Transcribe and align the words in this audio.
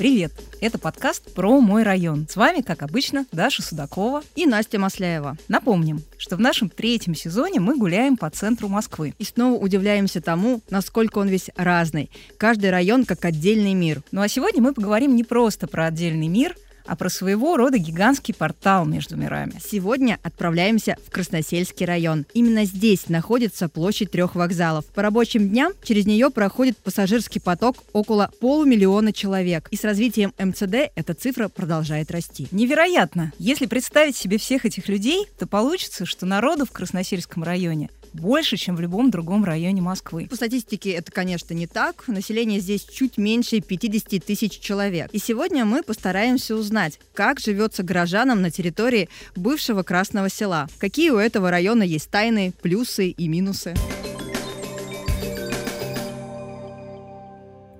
Привет! 0.00 0.32
Это 0.62 0.78
подкаст 0.78 1.34
про 1.34 1.60
мой 1.60 1.82
район. 1.82 2.26
С 2.26 2.34
вами, 2.34 2.62
как 2.62 2.82
обычно, 2.82 3.26
Даша 3.32 3.60
Судакова 3.60 4.22
и 4.34 4.46
Настя 4.46 4.78
Масляева. 4.78 5.36
Напомним, 5.46 6.02
что 6.16 6.36
в 6.36 6.40
нашем 6.40 6.70
третьем 6.70 7.14
сезоне 7.14 7.60
мы 7.60 7.76
гуляем 7.76 8.16
по 8.16 8.30
центру 8.30 8.68
Москвы. 8.68 9.12
И 9.18 9.24
снова 9.24 9.62
удивляемся 9.62 10.22
тому, 10.22 10.62
насколько 10.70 11.18
он 11.18 11.28
весь 11.28 11.50
разный. 11.54 12.10
Каждый 12.38 12.70
район 12.70 13.04
как 13.04 13.26
отдельный 13.26 13.74
мир. 13.74 14.02
Ну 14.10 14.22
а 14.22 14.28
сегодня 14.28 14.62
мы 14.62 14.72
поговорим 14.72 15.14
не 15.14 15.22
просто 15.22 15.66
про 15.66 15.88
отдельный 15.88 16.28
мир, 16.28 16.56
а 16.90 16.96
про 16.96 17.08
своего 17.08 17.56
рода 17.56 17.78
гигантский 17.78 18.34
портал 18.34 18.84
между 18.84 19.16
мирами. 19.16 19.54
Сегодня 19.64 20.18
отправляемся 20.24 20.96
в 21.06 21.10
Красносельский 21.12 21.86
район. 21.86 22.26
Именно 22.34 22.64
здесь 22.64 23.08
находится 23.08 23.68
площадь 23.68 24.10
трех 24.10 24.34
вокзалов. 24.34 24.86
По 24.86 25.00
рабочим 25.00 25.48
дням 25.48 25.72
через 25.84 26.04
нее 26.04 26.30
проходит 26.30 26.76
пассажирский 26.78 27.40
поток 27.40 27.76
около 27.92 28.32
полумиллиона 28.40 29.12
человек. 29.12 29.68
И 29.70 29.76
с 29.76 29.84
развитием 29.84 30.34
МЦД 30.36 30.90
эта 30.96 31.14
цифра 31.14 31.46
продолжает 31.46 32.10
расти. 32.10 32.48
Невероятно! 32.50 33.32
Если 33.38 33.66
представить 33.66 34.16
себе 34.16 34.38
всех 34.38 34.66
этих 34.66 34.88
людей, 34.88 35.28
то 35.38 35.46
получится, 35.46 36.06
что 36.06 36.26
народу 36.26 36.66
в 36.66 36.72
Красносельском 36.72 37.44
районе 37.44 37.88
больше, 38.12 38.56
чем 38.56 38.76
в 38.76 38.80
любом 38.80 39.10
другом 39.10 39.44
районе 39.44 39.80
Москвы. 39.80 40.26
По 40.28 40.36
статистике 40.36 40.90
это, 40.92 41.10
конечно, 41.12 41.54
не 41.54 41.66
так. 41.66 42.06
Население 42.08 42.60
здесь 42.60 42.84
чуть 42.84 43.18
меньше 43.18 43.60
50 43.60 44.24
тысяч 44.24 44.58
человек. 44.58 45.10
И 45.12 45.18
сегодня 45.18 45.64
мы 45.64 45.82
постараемся 45.82 46.56
узнать, 46.56 46.98
как 47.14 47.40
живется 47.40 47.82
горожанам 47.82 48.42
на 48.42 48.50
территории 48.50 49.08
бывшего 49.36 49.82
Красного 49.82 50.28
села. 50.28 50.68
Какие 50.78 51.10
у 51.10 51.16
этого 51.16 51.50
района 51.50 51.82
есть 51.82 52.10
тайны, 52.10 52.52
плюсы 52.62 53.08
и 53.08 53.28
минусы. 53.28 53.74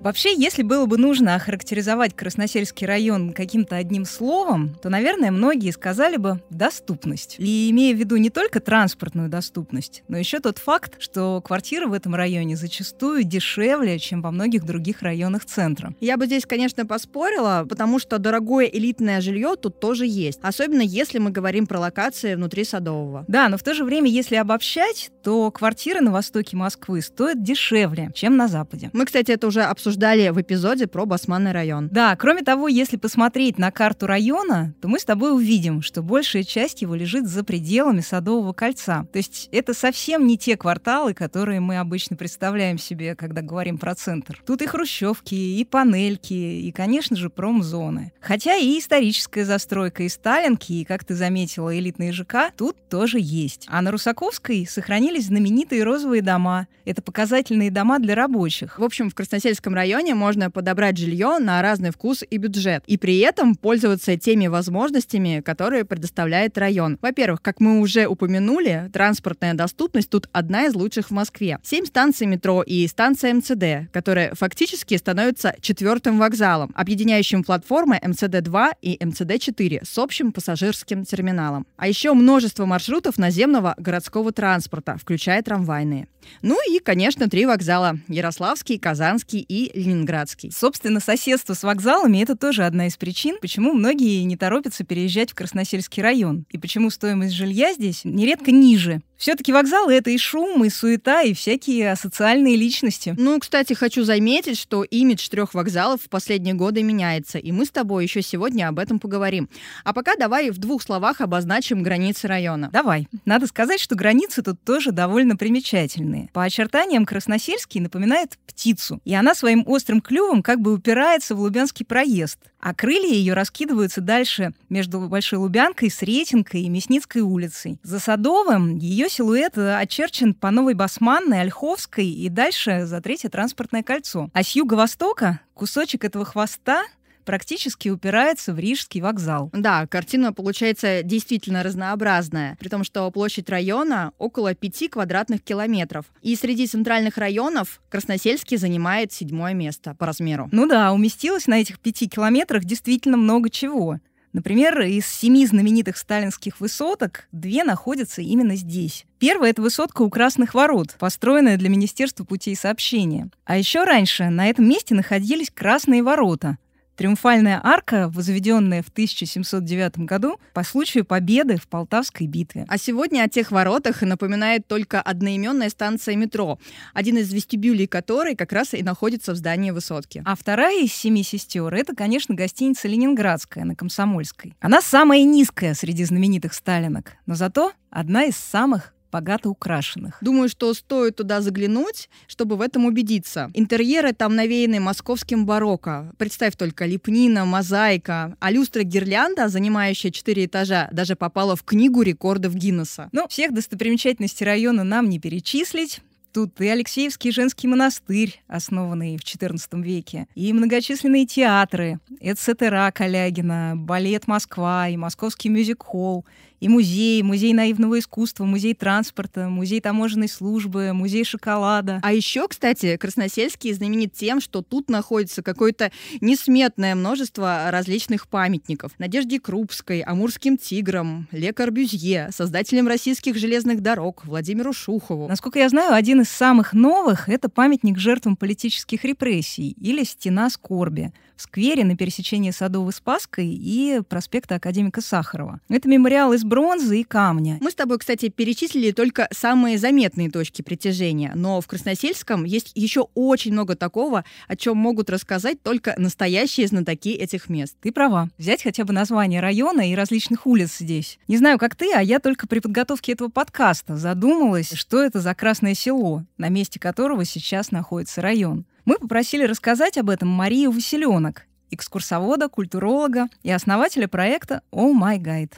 Вообще, 0.01 0.33
если 0.35 0.63
было 0.63 0.87
бы 0.87 0.97
нужно 0.97 1.35
охарактеризовать 1.35 2.15
Красносельский 2.15 2.87
район 2.87 3.33
каким-то 3.33 3.75
одним 3.75 4.05
словом, 4.05 4.75
то, 4.81 4.89
наверное, 4.89 5.29
многие 5.29 5.69
сказали 5.69 6.17
бы 6.17 6.41
«доступность». 6.49 7.35
И 7.37 7.69
имея 7.69 7.93
в 7.93 7.99
виду 7.99 8.17
не 8.17 8.31
только 8.31 8.59
транспортную 8.59 9.29
доступность, 9.29 10.01
но 10.07 10.17
еще 10.17 10.39
тот 10.39 10.57
факт, 10.57 10.95
что 10.97 11.39
квартиры 11.41 11.87
в 11.87 11.93
этом 11.93 12.15
районе 12.15 12.55
зачастую 12.55 13.23
дешевле, 13.25 13.99
чем 13.99 14.23
во 14.23 14.31
многих 14.31 14.65
других 14.65 15.03
районах 15.03 15.45
центра. 15.45 15.93
Я 15.99 16.17
бы 16.17 16.25
здесь, 16.25 16.47
конечно, 16.47 16.83
поспорила, 16.87 17.67
потому 17.69 17.99
что 17.99 18.17
дорогое 18.17 18.65
элитное 18.65 19.21
жилье 19.21 19.55
тут 19.55 19.79
тоже 19.79 20.07
есть. 20.07 20.39
Особенно 20.41 20.81
если 20.81 21.19
мы 21.19 21.29
говорим 21.29 21.67
про 21.67 21.79
локации 21.79 22.33
внутри 22.33 22.63
Садового. 22.63 23.23
Да, 23.27 23.49
но 23.49 23.57
в 23.57 23.63
то 23.63 23.75
же 23.75 23.83
время, 23.83 24.09
если 24.09 24.35
обобщать, 24.35 25.11
то 25.21 25.49
квартиры 25.51 26.01
на 26.01 26.11
востоке 26.11 26.57
Москвы 26.57 27.01
стоят 27.01 27.43
дешевле, 27.43 28.11
чем 28.13 28.37
на 28.37 28.47
западе. 28.47 28.89
Мы, 28.93 29.05
кстати, 29.05 29.31
это 29.31 29.47
уже 29.47 29.63
обсуждали 29.63 30.29
в 30.29 30.41
эпизоде 30.41 30.87
про 30.87 31.05
Басманный 31.05 31.51
район. 31.51 31.89
Да, 31.91 32.15
кроме 32.15 32.41
того, 32.41 32.67
если 32.67 32.97
посмотреть 32.97 33.57
на 33.57 33.71
карту 33.71 34.07
района, 34.07 34.73
то 34.81 34.87
мы 34.87 34.99
с 34.99 35.05
тобой 35.05 35.33
увидим, 35.33 35.81
что 35.81 36.01
большая 36.01 36.43
часть 36.43 36.81
его 36.81 36.95
лежит 36.95 37.27
за 37.27 37.43
пределами 37.43 38.01
Садового 38.01 38.53
кольца. 38.53 39.05
То 39.11 39.17
есть 39.17 39.49
это 39.51 39.73
совсем 39.73 40.27
не 40.27 40.37
те 40.37 40.57
кварталы, 40.57 41.13
которые 41.13 41.59
мы 41.59 41.77
обычно 41.77 42.15
представляем 42.15 42.77
себе, 42.77 43.15
когда 43.15 43.41
говорим 43.41 43.77
про 43.77 43.95
центр. 43.95 44.41
Тут 44.45 44.61
и 44.61 44.67
хрущевки, 44.67 45.35
и 45.35 45.65
панельки, 45.65 46.33
и, 46.33 46.71
конечно 46.71 47.15
же, 47.15 47.29
промзоны. 47.29 48.11
Хотя 48.19 48.55
и 48.55 48.79
историческая 48.79 49.45
застройка, 49.45 50.03
и 50.03 50.09
сталинки, 50.09 50.73
и, 50.73 50.85
как 50.85 51.03
ты 51.03 51.15
заметила, 51.15 51.77
элитные 51.77 52.11
ЖК 52.11 52.51
тут 52.55 52.77
тоже 52.89 53.17
есть. 53.19 53.65
А 53.69 53.81
на 53.81 53.91
Русаковской 53.91 54.65
сохранились 55.11 55.27
знаменитые 55.27 55.83
розовые 55.83 56.21
дома. 56.21 56.67
Это 56.85 57.01
показательные 57.01 57.69
дома 57.69 57.99
для 57.99 58.15
рабочих. 58.15 58.79
В 58.79 58.83
общем, 58.83 59.09
в 59.09 59.15
Красносельском 59.15 59.73
районе 59.73 60.15
можно 60.15 60.49
подобрать 60.49 60.97
жилье 60.97 61.37
на 61.39 61.61
разный 61.61 61.91
вкус 61.91 62.23
и 62.27 62.37
бюджет, 62.37 62.83
и 62.87 62.97
при 62.97 63.19
этом 63.19 63.55
пользоваться 63.55 64.17
теми 64.17 64.47
возможностями, 64.47 65.41
которые 65.41 65.85
предоставляет 65.85 66.57
район. 66.57 66.97
Во-первых, 67.01 67.41
как 67.41 67.59
мы 67.59 67.79
уже 67.79 68.07
упомянули, 68.07 68.89
транспортная 68.93 69.53
доступность 69.53 70.09
тут 70.09 70.27
одна 70.31 70.65
из 70.65 70.75
лучших 70.75 71.07
в 71.07 71.11
Москве. 71.11 71.59
Семь 71.63 71.85
станций 71.85 72.27
метро 72.27 72.63
и 72.63 72.87
станция 72.87 73.33
МЦД, 73.33 73.91
которая 73.91 74.33
фактически 74.33 74.97
становится 74.97 75.55
четвертым 75.61 76.19
вокзалом, 76.19 76.71
объединяющим 76.73 77.43
платформы 77.43 77.99
МЦД-2 78.01 78.71
и 78.81 78.97
МЦД-4 78.97 79.85
с 79.85 79.97
общим 79.97 80.31
пассажирским 80.31 81.05
терминалом. 81.05 81.67
А 81.77 81.87
еще 81.87 82.13
множество 82.13 82.65
маршрутов 82.65 83.17
наземного 83.17 83.75
городского 83.77 84.31
транспорта, 84.31 84.97
включая 85.01 85.41
трамвайные. 85.41 86.07
Ну 86.41 86.57
и, 86.69 86.79
конечно, 86.79 87.27
три 87.27 87.45
вокзала– 87.45 87.97
Ярославский, 88.07 88.77
Казанский 88.77 89.39
и 89.39 89.71
Ленинградский. 89.77 90.51
Собственно, 90.51 90.99
соседство 90.99 91.53
с 91.53 91.63
вокзалами– 91.63 92.19
это 92.21 92.35
тоже 92.35 92.63
одна 92.63 92.87
из 92.87 92.95
причин, 92.95 93.37
почему 93.41 93.73
многие 93.73 94.23
не 94.23 94.37
торопятся 94.37 94.83
переезжать 94.83 95.31
в 95.31 95.35
Красносельский 95.35 96.03
район, 96.03 96.45
и 96.51 96.57
почему 96.57 96.89
стоимость 96.89 97.33
жилья 97.33 97.73
здесь 97.73 98.01
нередко 98.05 98.51
ниже, 98.51 99.01
все-таки 99.21 99.53
вокзалы 99.53 99.93
это 99.93 100.09
и 100.09 100.17
шум, 100.17 100.65
и 100.65 100.69
суета, 100.71 101.21
и 101.21 101.35
всякие 101.35 101.91
асоциальные 101.91 102.55
личности. 102.55 103.13
Ну, 103.19 103.39
кстати, 103.39 103.73
хочу 103.73 104.03
заметить, 104.03 104.57
что 104.57 104.83
имидж 104.83 105.29
трех 105.29 105.53
вокзалов 105.53 106.01
в 106.01 106.09
последние 106.09 106.55
годы 106.55 106.81
меняется, 106.81 107.37
и 107.37 107.51
мы 107.51 107.65
с 107.65 107.69
тобой 107.69 108.03
еще 108.03 108.23
сегодня 108.23 108.67
об 108.67 108.79
этом 108.79 108.97
поговорим. 108.97 109.47
А 109.83 109.93
пока 109.93 110.15
давай 110.15 110.49
в 110.49 110.57
двух 110.57 110.81
словах 110.81 111.21
обозначим 111.21 111.83
границы 111.83 112.27
района. 112.27 112.71
Давай. 112.73 113.07
Надо 113.25 113.45
сказать, 113.45 113.79
что 113.79 113.93
границы 113.93 114.41
тут 114.41 114.59
тоже 114.63 114.91
довольно 114.91 115.37
примечательные. 115.37 116.29
По 116.33 116.41
очертаниям 116.41 117.05
Красносельский 117.05 117.79
напоминает 117.79 118.39
птицу, 118.47 119.01
и 119.05 119.13
она 119.13 119.35
своим 119.35 119.63
острым 119.67 120.01
клювом 120.01 120.41
как 120.41 120.61
бы 120.61 120.73
упирается 120.73 121.35
в 121.35 121.41
Лубянский 121.41 121.85
проезд 121.85 122.39
а 122.61 122.73
крылья 122.73 123.13
ее 123.13 123.33
раскидываются 123.33 124.01
дальше 124.01 124.53
между 124.69 124.99
Большой 125.01 125.39
Лубянкой, 125.39 125.89
Сретенкой 125.89 126.61
и 126.61 126.69
Мясницкой 126.69 127.21
улицей. 127.21 127.79
За 127.83 127.99
Садовым 127.99 128.77
ее 128.77 129.09
силуэт 129.09 129.57
очерчен 129.57 130.33
по 130.33 130.51
Новой 130.51 130.73
Басманной, 130.73 131.41
Ольховской 131.41 132.07
и 132.07 132.29
дальше 132.29 132.85
за 132.85 133.01
Третье 133.01 133.29
транспортное 133.29 133.83
кольцо. 133.83 134.29
А 134.33 134.43
с 134.43 134.55
юго-востока 134.55 135.41
кусочек 135.53 136.03
этого 136.05 136.25
хвоста 136.25 136.83
практически 137.23 137.89
упирается 137.89 138.53
в 138.53 138.59
Рижский 138.59 139.01
вокзал. 139.01 139.49
Да, 139.53 139.87
картина 139.87 140.33
получается 140.33 141.03
действительно 141.03 141.63
разнообразная, 141.63 142.57
при 142.59 142.69
том, 142.69 142.83
что 142.83 143.09
площадь 143.11 143.49
района 143.49 144.11
около 144.17 144.53
5 144.53 144.89
квадратных 144.89 145.41
километров. 145.41 146.05
И 146.21 146.35
среди 146.35 146.67
центральных 146.67 147.17
районов 147.17 147.81
Красносельский 147.89 148.57
занимает 148.57 149.11
седьмое 149.11 149.53
место 149.53 149.95
по 149.95 150.05
размеру. 150.05 150.49
Ну 150.51 150.67
да, 150.67 150.91
уместилось 150.91 151.47
на 151.47 151.61
этих 151.61 151.79
пяти 151.79 152.07
километрах 152.07 152.65
действительно 152.65 153.17
много 153.17 153.49
чего. 153.49 153.99
Например, 154.33 154.79
из 154.81 155.05
семи 155.07 155.45
знаменитых 155.45 155.97
сталинских 155.97 156.61
высоток 156.61 157.25
две 157.33 157.63
находятся 157.63 158.21
именно 158.21 158.55
здесь. 158.55 159.05
Первая— 159.19 159.49
это 159.51 159.61
высотка 159.61 160.03
у 160.03 160.09
Красных 160.09 160.53
Ворот, 160.53 160.95
построенная 160.99 161.57
для 161.57 161.69
Министерства 161.69 162.23
путей 162.23 162.55
сообщения. 162.55 163.29
А 163.43 163.57
еще 163.57 163.83
раньше 163.83 164.29
на 164.29 164.47
этом 164.47 164.69
месте 164.69 164.95
находились 164.95 165.51
Красные 165.53 166.01
Ворота, 166.01 166.57
Триумфальная 167.01 167.59
арка, 167.63 168.11
возведенная 168.13 168.83
в 168.83 168.89
1709 168.89 170.05
году 170.05 170.39
по 170.53 170.63
случаю 170.63 171.03
победы 171.03 171.57
в 171.57 171.67
Полтавской 171.67 172.27
битве. 172.27 172.67
А 172.69 172.77
сегодня 172.77 173.23
о 173.23 173.27
тех 173.27 173.49
воротах 173.49 174.03
напоминает 174.03 174.67
только 174.67 175.01
одноименная 175.01 175.69
станция 175.69 176.15
метро, 176.15 176.59
один 176.93 177.17
из 177.17 177.33
вестибюлей 177.33 177.87
которой 177.87 178.35
как 178.35 178.51
раз 178.51 178.75
и 178.75 178.83
находится 178.83 179.31
в 179.31 179.35
здании 179.35 179.71
высотки. 179.71 180.21
А 180.27 180.35
вторая 180.35 180.83
из 180.83 180.93
семи 180.93 181.23
сестер— 181.23 181.73
это, 181.73 181.95
конечно, 181.95 182.35
гостиница 182.35 182.87
«Ленинградская» 182.87 183.65
на 183.65 183.75
Комсомольской. 183.75 184.55
Она 184.59 184.79
самая 184.79 185.23
низкая 185.23 185.73
среди 185.73 186.03
знаменитых 186.05 186.53
сталинок, 186.53 187.13
но 187.25 187.33
зато 187.33 187.71
одна 187.89 188.25
из 188.25 188.37
самых 188.37 188.93
богато 189.11 189.49
украшенных. 189.49 190.17
Думаю, 190.21 190.49
что 190.49 190.73
стоит 190.73 191.17
туда 191.17 191.41
заглянуть, 191.41 192.09
чтобы 192.27 192.55
в 192.55 192.61
этом 192.61 192.85
убедиться. 192.85 193.51
Интерьеры 193.53 194.13
там 194.13 194.35
навеяны 194.35 194.79
московским 194.79 195.45
барокко. 195.45 196.13
Представь 196.17 196.55
только, 196.55 196.85
лепнина, 196.85 197.45
мозаика, 197.45 198.35
а 198.39 198.51
люстра 198.51 198.83
гирлянда, 198.83 199.49
занимающая 199.49 200.11
четыре 200.11 200.45
этажа, 200.45 200.89
даже 200.91 201.15
попала 201.15 201.55
в 201.55 201.63
книгу 201.63 202.01
рекордов 202.01 202.55
Гиннесса. 202.55 203.09
Ну, 203.11 203.27
всех 203.27 203.53
достопримечательностей 203.53 204.45
района 204.45 204.83
нам 204.83 205.09
не 205.09 205.19
перечислить. 205.19 206.01
Тут 206.33 206.61
и 206.61 206.67
Алексеевский 206.67 207.31
женский 207.31 207.67
монастырь, 207.67 208.41
основанный 208.47 209.17
в 209.17 209.21
XIV 209.21 209.81
веке, 209.81 210.27
и 210.33 210.53
многочисленные 210.53 211.25
театры, 211.25 211.99
Эцетера 212.21 212.89
Калягина, 212.95 213.73
балет 213.75 214.27
Москва 214.27 214.87
и 214.87 214.95
Московский 214.95 215.49
мюзик-холл, 215.49 216.25
И 216.61 216.69
музей, 216.69 217.23
музей 217.23 217.53
наивного 217.53 217.97
искусства, 217.97 218.45
музей 218.45 218.75
транспорта, 218.75 219.49
музей 219.49 219.81
таможенной 219.81 220.29
службы, 220.29 220.93
музей 220.93 221.23
шоколада. 221.23 221.99
А 222.03 222.13
еще, 222.13 222.47
кстати, 222.47 222.97
Красносельский 222.97 223.73
знаменит 223.73 224.13
тем, 224.13 224.39
что 224.39 224.61
тут 224.61 224.87
находится 224.87 225.41
какое-то 225.41 225.91
несметное 226.21 226.93
множество 226.93 227.71
различных 227.71 228.27
памятников. 228.27 228.91
Надежде 228.99 229.39
Крупской, 229.39 230.01
Амурским 230.01 230.55
тиграм, 230.55 231.27
Ле 231.31 231.51
Корбюзье, 231.51 232.29
создателям 232.31 232.87
российских 232.87 233.37
железных 233.37 233.81
дорог, 233.81 234.23
Владимиру 234.23 234.71
Шухову. 234.71 235.27
Насколько 235.27 235.57
я 235.57 235.69
знаю, 235.69 235.95
один 235.95 236.21
из 236.21 236.29
самых 236.29 236.73
новых— 236.73 237.27
это 237.29 237.49
памятник 237.49 237.97
жертвам 237.97 238.35
политических 238.35 239.03
репрессий 239.03 239.71
или 239.81 240.03
«Стена 240.03 240.51
скорби», 240.51 241.11
в 241.41 241.43
сквере 241.43 241.83
на 241.83 241.97
пересечении 241.97 242.51
Садовой 242.51 242.93
Спаской 242.93 243.47
и 243.47 244.01
проспекта 244.07 244.55
Академика 244.55 245.01
Сахарова. 245.01 245.59
Это 245.69 245.89
мемориал 245.89 246.33
из 246.33 246.43
бронзы 246.51 246.99
и 246.99 247.03
камня. 247.05 247.57
Мы 247.61 247.71
с 247.71 247.75
тобой, 247.75 247.97
кстати, 247.97 248.27
перечислили 248.27 248.91
только 248.91 249.29
самые 249.31 249.77
заметные 249.77 250.29
точки 250.29 250.61
притяжения, 250.61 251.31
но 251.33 251.61
в 251.61 251.67
Красносельском 251.67 252.43
есть 252.43 252.73
еще 252.75 253.07
очень 253.15 253.53
много 253.53 253.77
такого, 253.77 254.25
о 254.49 254.57
чем 254.57 254.75
могут 254.75 255.09
рассказать 255.09 255.63
только 255.63 255.95
настоящие 255.97 256.67
знатоки 256.67 257.13
этих 257.13 257.47
мест. 257.47 257.77
Ты 257.79 257.93
права. 257.93 258.27
Взять 258.37 258.63
хотя 258.63 258.83
бы 258.83 258.91
название 258.91 259.39
района 259.39 259.89
и 259.89 259.95
различных 259.95 260.45
улиц 260.45 260.79
здесь. 260.79 261.19
Не 261.29 261.37
знаю, 261.37 261.57
как 261.57 261.77
ты, 261.77 261.93
а 261.93 262.03
я 262.03 262.19
только 262.19 262.47
при 262.47 262.59
подготовке 262.59 263.13
этого 263.13 263.29
подкаста 263.29 263.95
задумалась, 263.95 264.73
что 264.73 265.01
это 265.01 265.21
за 265.21 265.33
красное 265.33 265.73
село, 265.73 266.25
на 266.37 266.49
месте 266.49 266.81
которого 266.81 267.23
сейчас 267.23 267.71
находится 267.71 268.21
район. 268.21 268.65
Мы 268.83 268.95
попросили 268.95 269.45
рассказать 269.45 269.97
об 269.97 270.09
этом 270.09 270.27
Марию 270.27 270.71
Василенок, 270.71 271.43
экскурсовода, 271.69 272.49
культуролога 272.49 273.29
и 273.41 273.49
основателя 273.51 274.09
проекта 274.09 274.63
«Oh 274.73 274.91
My 274.93 275.17
Guide». 275.17 275.53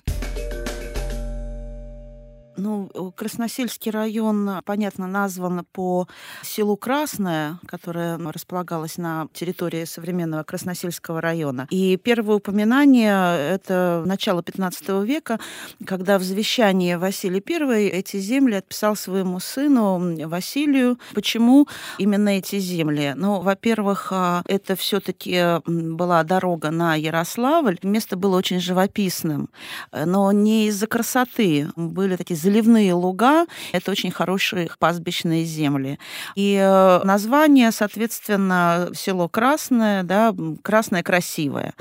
Ну, 2.58 2.90
Красносельский 3.16 3.92
район, 3.92 4.62
понятно, 4.66 5.08
назван 5.08 5.66
по 5.72 6.08
селу 6.44 6.78
Красное, 6.78 7.60
которое 7.66 8.18
располагалось 8.18 8.98
на 8.98 9.28
территории 9.34 9.86
современного 9.86 10.44
Красносельского 10.44 11.22
района. 11.22 11.68
И 11.70 11.98
первое 11.98 12.36
упоминание— 12.36 13.38
это 13.56 14.04
начало 14.06 14.44
15 14.44 15.04
века, 15.04 15.40
когда 15.86 16.20
в 16.20 16.24
завещании 16.24 16.96
Василий 16.96 17.44
I 17.48 17.88
эти 17.88 18.18
земли 18.18 18.56
отписал 18.56 18.96
своему 18.96 19.40
сыну 19.40 20.28
Василию. 20.28 21.00
Почему 21.14 21.68
именно 21.98 22.30
эти 22.30 22.60
земли? 22.60 23.14
Ну, 23.16 23.42
во-первых, 23.42 24.10
а, 24.12 24.44
это 24.48 24.76
все 24.76 25.00
таки 25.00 25.60
была 25.66 26.24
дорога 26.24 26.72
на 26.72 26.96
Ярославль. 26.96 27.80
Место 27.84 28.16
было 28.16 28.38
очень 28.38 28.60
живописным, 28.60 29.50
но 29.92 30.32
не 30.32 30.68
из-за 30.68 30.88
красоты. 30.88 31.70
Были 31.76 32.16
такие 32.16 32.36
заливные 32.44 32.94
луга. 32.94 33.46
Это 33.72 33.92
очень 33.92 34.12
хорошие 34.12 34.70
пастбищные 34.78 35.46
земли. 35.46 35.98
И 36.36 36.56
э, 36.62 37.02
название, 37.04 37.72
соответственно, 37.72 38.90
село 38.94 39.28
Красное, 39.28 40.04
да, 40.04 40.34
Красное 40.62 41.04
красивое. 41.04 41.74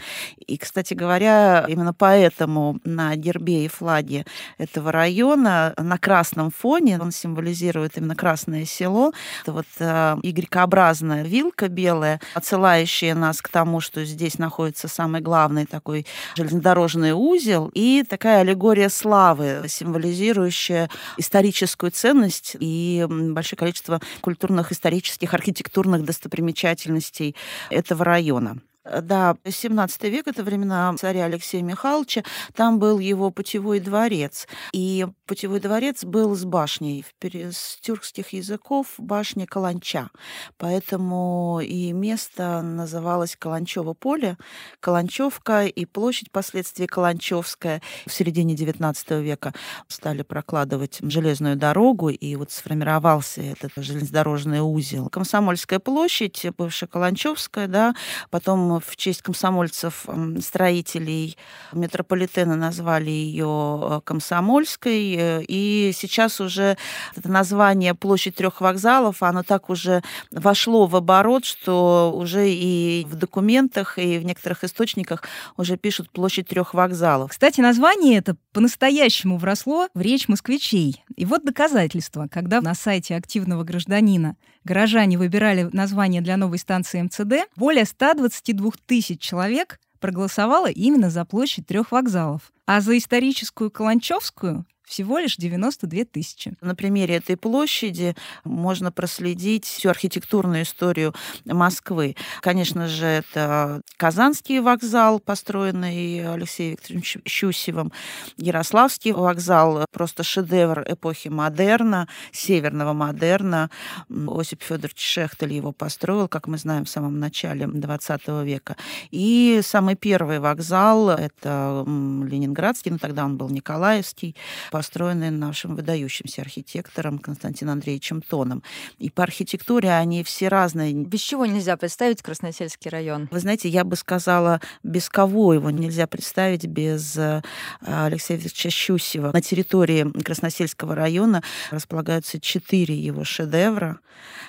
И, 0.46 0.56
кстати 0.56 0.94
говоря, 0.94 1.64
именно 1.68 1.92
поэтому 1.92 2.78
на 2.84 3.14
гербе 3.16 3.64
и 3.64 3.68
флаге 3.68 4.24
этого 4.58 4.92
района 4.92 5.74
на 5.76 5.98
красном 5.98 6.50
фоне 6.50 6.98
он 7.00 7.12
символизирует 7.12 7.98
именно 7.98 8.14
Красное 8.14 8.64
село. 8.64 9.12
Это 9.42 9.52
вот 9.52 9.66
э, 9.78 10.16
Y-образная 10.22 11.24
вилка 11.24 11.68
белая, 11.68 12.20
отсылающая 12.34 13.14
нас 13.14 13.42
к 13.42 13.48
тому, 13.48 13.80
что 13.80 14.04
здесь 14.04 14.38
находится 14.38 14.88
самый 14.88 15.20
главный 15.20 15.66
такой 15.66 16.06
железнодорожный 16.36 17.12
узел, 17.12 17.70
и 17.74 18.04
такая 18.08 18.40
аллегория 18.40 18.88
славы, 18.88 19.64
символизирующая 19.66 20.51
содержащая 20.52 20.90
историческую 21.16 21.90
ценность 21.90 22.56
и 22.60 23.06
большое 23.08 23.56
количество 23.56 24.00
культурных, 24.20 24.70
исторических, 24.72 25.34
архитектурных 25.34 26.04
достопримечательностей 26.04 27.34
этого 27.70 28.04
района. 28.04 28.58
Э, 28.84 29.00
да, 29.00 29.36
17 29.44 30.02
век, 30.04 30.26
это 30.26 30.42
времена 30.42 30.94
царя 30.98 31.26
Алексея 31.26 31.62
Михайловича, 31.62 32.22
там 32.54 32.78
был 32.78 32.98
его 32.98 33.30
путевой 33.30 33.80
дворец. 33.80 34.46
И 34.72 35.06
путевой 35.26 35.60
дворец 35.60 36.04
был 36.04 36.34
с 36.34 36.44
башней, 36.44 37.04
с 37.22 37.78
тюркских 37.80 38.32
языков 38.32 38.94
башня 38.98 39.46
Каланча. 39.46 40.10
Поэтому 40.56 41.60
и 41.62 41.92
место 41.92 42.62
называлось 42.62 43.36
Каланчево 43.36 43.94
поле, 43.94 44.36
Каланчевка 44.80 45.66
и 45.66 45.84
площадь 45.84 46.28
впоследствии 46.28 46.86
Каланчевская. 46.86 47.82
В 48.06 48.12
середине 48.12 48.54
XIX 48.54 49.22
века 49.22 49.54
стали 49.88 50.22
прокладывать 50.22 50.98
железную 51.02 51.56
дорогу, 51.56 52.08
и 52.08 52.36
вот 52.36 52.50
сформировался 52.50 53.42
этот 53.42 53.72
железнодорожный 53.76 54.60
узел. 54.60 55.08
Комсомольская 55.08 55.78
площадь, 55.78 56.46
бывшая 56.56 56.86
Каланчевская, 56.86 57.68
да, 57.68 57.94
потом 58.30 58.71
в 58.80 58.96
честь 58.96 59.22
комсомольцев, 59.22 60.06
строителей 60.40 61.36
метрополитена 61.72 62.56
назвали 62.56 63.10
ее 63.10 63.80
э, 63.82 64.00
Комсомольской. 64.04 65.14
Э, 65.18 65.42
и 65.46 65.92
сейчас 65.94 66.40
уже 66.40 66.76
это 67.16 67.30
название 67.30 67.94
площадь 67.94 68.36
трех 68.36 68.60
вокзалов, 68.60 69.22
оно 69.22 69.42
так 69.42 69.70
уже 69.70 70.02
вошло 70.30 70.86
в 70.86 70.96
оборот, 70.96 71.44
что 71.44 72.12
уже 72.14 72.50
и 72.50 73.06
в 73.08 73.16
документах, 73.16 73.98
и 73.98 74.18
в 74.18 74.24
некоторых 74.24 74.64
источниках 74.64 75.22
уже 75.56 75.76
пишут 75.76 76.10
площадь 76.10 76.48
трех 76.48 76.74
вокзалов. 76.74 77.30
Кстати, 77.30 77.60
название 77.60 78.18
это 78.18 78.36
по-настоящему 78.52 79.38
вросло 79.38 79.88
в 79.94 80.00
речь 80.00 80.28
москвичей. 80.28 81.04
И 81.16 81.24
вот 81.24 81.44
доказательство, 81.44 82.28
когда 82.30 82.60
на 82.60 82.74
сайте 82.74 83.16
активного 83.16 83.64
гражданина 83.64 84.36
горожане 84.64 85.18
выбирали 85.18 85.68
название 85.72 86.20
для 86.20 86.36
новой 86.36 86.58
станции 86.58 87.02
МЦД, 87.02 87.48
более 87.56 87.84
122 87.84 88.70
тысяч 88.86 89.20
человек 89.20 89.78
проголосовало 90.00 90.70
именно 90.70 91.10
за 91.10 91.24
площадь 91.24 91.66
трех 91.66 91.92
вокзалов. 91.92 92.52
А 92.66 92.80
за 92.80 92.98
историческую 92.98 93.70
Каланчевскую 93.70 94.64
всего 94.84 95.18
лишь 95.18 95.36
92 95.36 96.04
тысячи. 96.04 96.54
На 96.60 96.74
примере 96.74 97.16
этой 97.16 97.36
площади 97.36 98.14
можно 98.44 98.92
проследить 98.92 99.64
всю 99.64 99.88
архитектурную 99.88 100.62
историю 100.62 101.14
Москвы. 101.44 102.16
Конечно 102.40 102.88
же, 102.88 103.06
это 103.06 103.82
Казанский 103.96 104.60
вокзал, 104.60 105.20
построенный 105.20 106.32
Алексеем 106.32 106.72
Викторовичем 106.72 107.22
Щусевым, 107.26 107.92
Ярославский 108.36 109.12
вокзал, 109.12 109.86
просто 109.92 110.22
шедевр 110.22 110.84
эпохи 110.86 111.28
модерна, 111.28 112.08
северного 112.32 112.92
модерна. 112.92 113.70
Осип 114.10 114.62
Федорович 114.62 115.00
Шехтель 115.00 115.52
его 115.52 115.72
построил, 115.72 116.28
как 116.28 116.46
мы 116.46 116.58
знаем, 116.58 116.84
в 116.84 116.88
самом 116.88 117.18
начале 117.18 117.66
20 117.66 118.28
века. 118.44 118.76
И 119.10 119.60
самый 119.62 119.96
первый 119.96 120.40
вокзал— 120.40 121.10
это 121.10 121.84
Ленинградский, 121.86 122.90
но 122.90 122.98
тогда 122.98 123.24
он 123.24 123.36
был 123.36 123.48
Николаевский, 123.48 124.36
построенные 124.72 125.30
нашим 125.30 125.76
выдающимся 125.76 126.40
архитектором 126.40 127.18
Константином 127.18 127.74
Андреевичем 127.74 128.22
Тоном. 128.22 128.62
И 128.98 129.10
по 129.10 129.22
архитектуре 129.22 129.92
они 129.92 130.24
все 130.24 130.48
разные. 130.48 130.94
Без 130.94 131.20
чего 131.20 131.44
нельзя 131.44 131.76
представить 131.76 132.22
Красносельский 132.22 132.90
район? 132.90 133.28
Вы 133.30 133.38
знаете, 133.38 133.68
я 133.68 133.84
бы 133.84 133.96
сказала, 133.96 134.62
без 134.82 135.10
кого 135.10 135.52
его 135.52 135.70
нельзя 135.70 136.06
представить, 136.06 136.64
без 136.66 137.16
э, 137.18 137.42
Алексея 137.82 138.38
Викторовича 138.38 138.70
Щусева. 138.70 139.30
На 139.32 139.42
территории 139.42 140.10
Красносельского 140.22 140.94
района 140.94 141.42
располагаются 141.70 142.40
четыре 142.40 142.94
его 142.94 143.24
шедевра. 143.24 144.00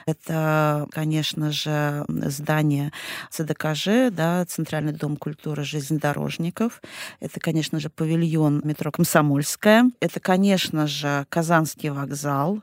Это, 0.06 0.88
конечно 0.92 1.52
же, 1.52 2.06
здание 2.08 2.92
ЦДКЖ, 3.30 4.12
да, 4.12 4.46
Центральный 4.46 4.94
дом 4.94 5.18
культуры 5.18 5.64
железнодорожников. 5.64 6.82
Это, 7.20 7.40
конечно 7.40 7.80
же, 7.80 7.90
павильон 7.90 8.62
метро 8.64 8.92
Комсомольская. 8.92 9.90
Это, 10.00 10.13
конечно 10.20 10.88
же, 10.88 11.26
Казанский 11.30 11.90
вокзал. 11.90 12.62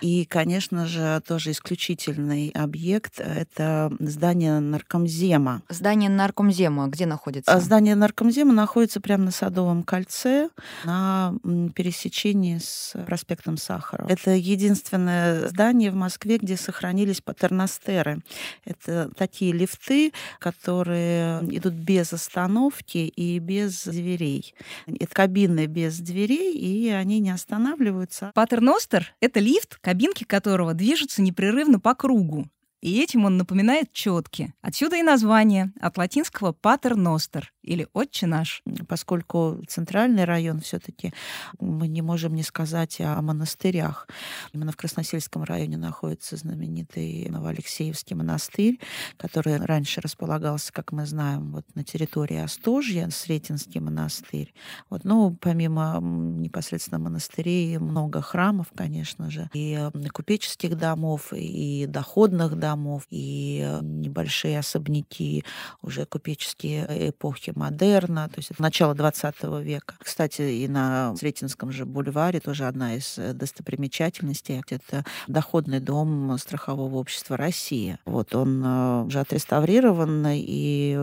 И, 0.00 0.24
конечно 0.24 0.86
же, 0.86 1.22
тоже 1.26 1.52
исключительный 1.52 2.50
объект— 2.50 3.14
это 3.20 3.92
здание 4.00 4.58
наркомзема. 4.58 5.62
Здание 5.68 6.10
наркомзема 6.10 6.88
где 6.88 7.06
находится? 7.06 7.60
Здание 7.60 7.94
наркомзема 7.94 8.52
находится 8.52 9.00
прямо 9.00 9.24
на 9.24 9.30
Садовом 9.30 9.82
кольце, 9.84 10.50
на 10.84 11.34
пересечении 11.74 12.58
с 12.58 12.94
проспектом 13.06 13.56
Сахарова. 13.56 14.08
Это 14.08 14.32
единственное 14.32 15.48
здание 15.48 15.90
в 15.90 15.94
Москве, 15.94 16.38
где 16.38 16.56
сохранились 16.56 17.20
патерностеры. 17.20 18.22
Это 18.64 19.10
такие 19.16 19.52
лифты, 19.52 20.12
которые 20.38 21.40
идут 21.56 21.74
без 21.74 22.12
остановки 22.12 22.98
и 22.98 23.38
без 23.38 23.84
дверей. 23.84 24.54
Это 24.86 25.14
кабины 25.14 25.66
без 25.66 25.98
дверей, 25.98 26.54
и 26.54 26.88
они 26.88 27.20
не 27.20 27.30
останавливаются. 27.30 28.32
Патерностер— 28.34 29.14
это 29.20 29.40
лифт, 29.40 29.61
кабинки 29.80 30.24
которого 30.24 30.74
движутся 30.74 31.22
непрерывно 31.22 31.80
по 31.80 31.94
кругу. 31.94 32.48
И 32.80 33.00
этим 33.00 33.24
он 33.24 33.36
напоминает 33.36 33.92
четки. 33.92 34.52
Отсюда 34.60 34.96
и 34.96 35.02
название 35.02 35.72
от 35.80 35.96
латинского 35.98 36.52
«pater 36.52 36.94
noster» 36.94 37.44
или 37.62 37.88
«Отче 37.92 38.26
наш». 38.26 38.62
Поскольку 38.88 39.60
центральный 39.68 40.24
район 40.24 40.60
все 40.60 40.78
таки 40.78 41.12
мы 41.60 41.88
не 41.88 42.02
можем 42.02 42.34
не 42.34 42.42
сказать 42.42 43.00
о 43.00 43.20
монастырях. 43.22 44.08
Именно 44.52 44.72
в 44.72 44.76
Красносельском 44.76 45.44
районе 45.44 45.76
находится 45.76 46.36
знаменитый 46.36 47.28
Новоалексеевский 47.28 48.16
монастырь, 48.16 48.80
который 49.16 49.56
раньше 49.56 50.00
располагался, 50.00 50.72
как 50.72 50.92
мы 50.92 51.06
знаем, 51.06 51.52
вот 51.52 51.64
на 51.74 51.84
территории 51.84 52.38
Остожья, 52.38 53.08
Сретенский 53.10 53.80
монастырь. 53.80 54.52
Вот, 54.90 55.04
ну, 55.04 55.36
помимо 55.40 55.98
непосредственно 56.00 56.98
монастырей, 56.98 57.78
много 57.78 58.20
храмов, 58.20 58.68
конечно 58.74 59.30
же, 59.30 59.48
и 59.52 59.78
купеческих 60.12 60.76
домов, 60.76 61.32
и 61.32 61.86
доходных 61.86 62.58
домов, 62.58 63.06
и 63.10 63.78
небольшие 63.82 64.58
особняки 64.58 65.44
уже 65.80 66.06
купеческие 66.06 67.10
эпохи 67.10 67.51
модерна, 67.54 68.28
то 68.28 68.38
есть 68.38 68.50
это 68.50 68.62
начало 68.62 68.94
20 68.94 69.42
века. 69.62 69.94
Кстати, 69.98 70.42
и 70.42 70.68
на 70.68 71.14
Сретенском 71.16 71.72
же 71.72 71.84
бульваре 71.84 72.40
тоже 72.40 72.66
одна 72.66 72.94
из 72.96 73.18
э, 73.18 73.32
достопримечательностей. 73.32 74.60
Это 74.68 75.04
доходный 75.28 75.80
дом 75.80 76.36
страхового 76.38 76.96
общества 76.96 77.36
России. 77.36 77.98
Вот 78.04 78.34
он 78.34 78.62
э, 78.64 79.02
уже 79.04 79.20
отреставрирован 79.20 80.26
и 80.30 80.98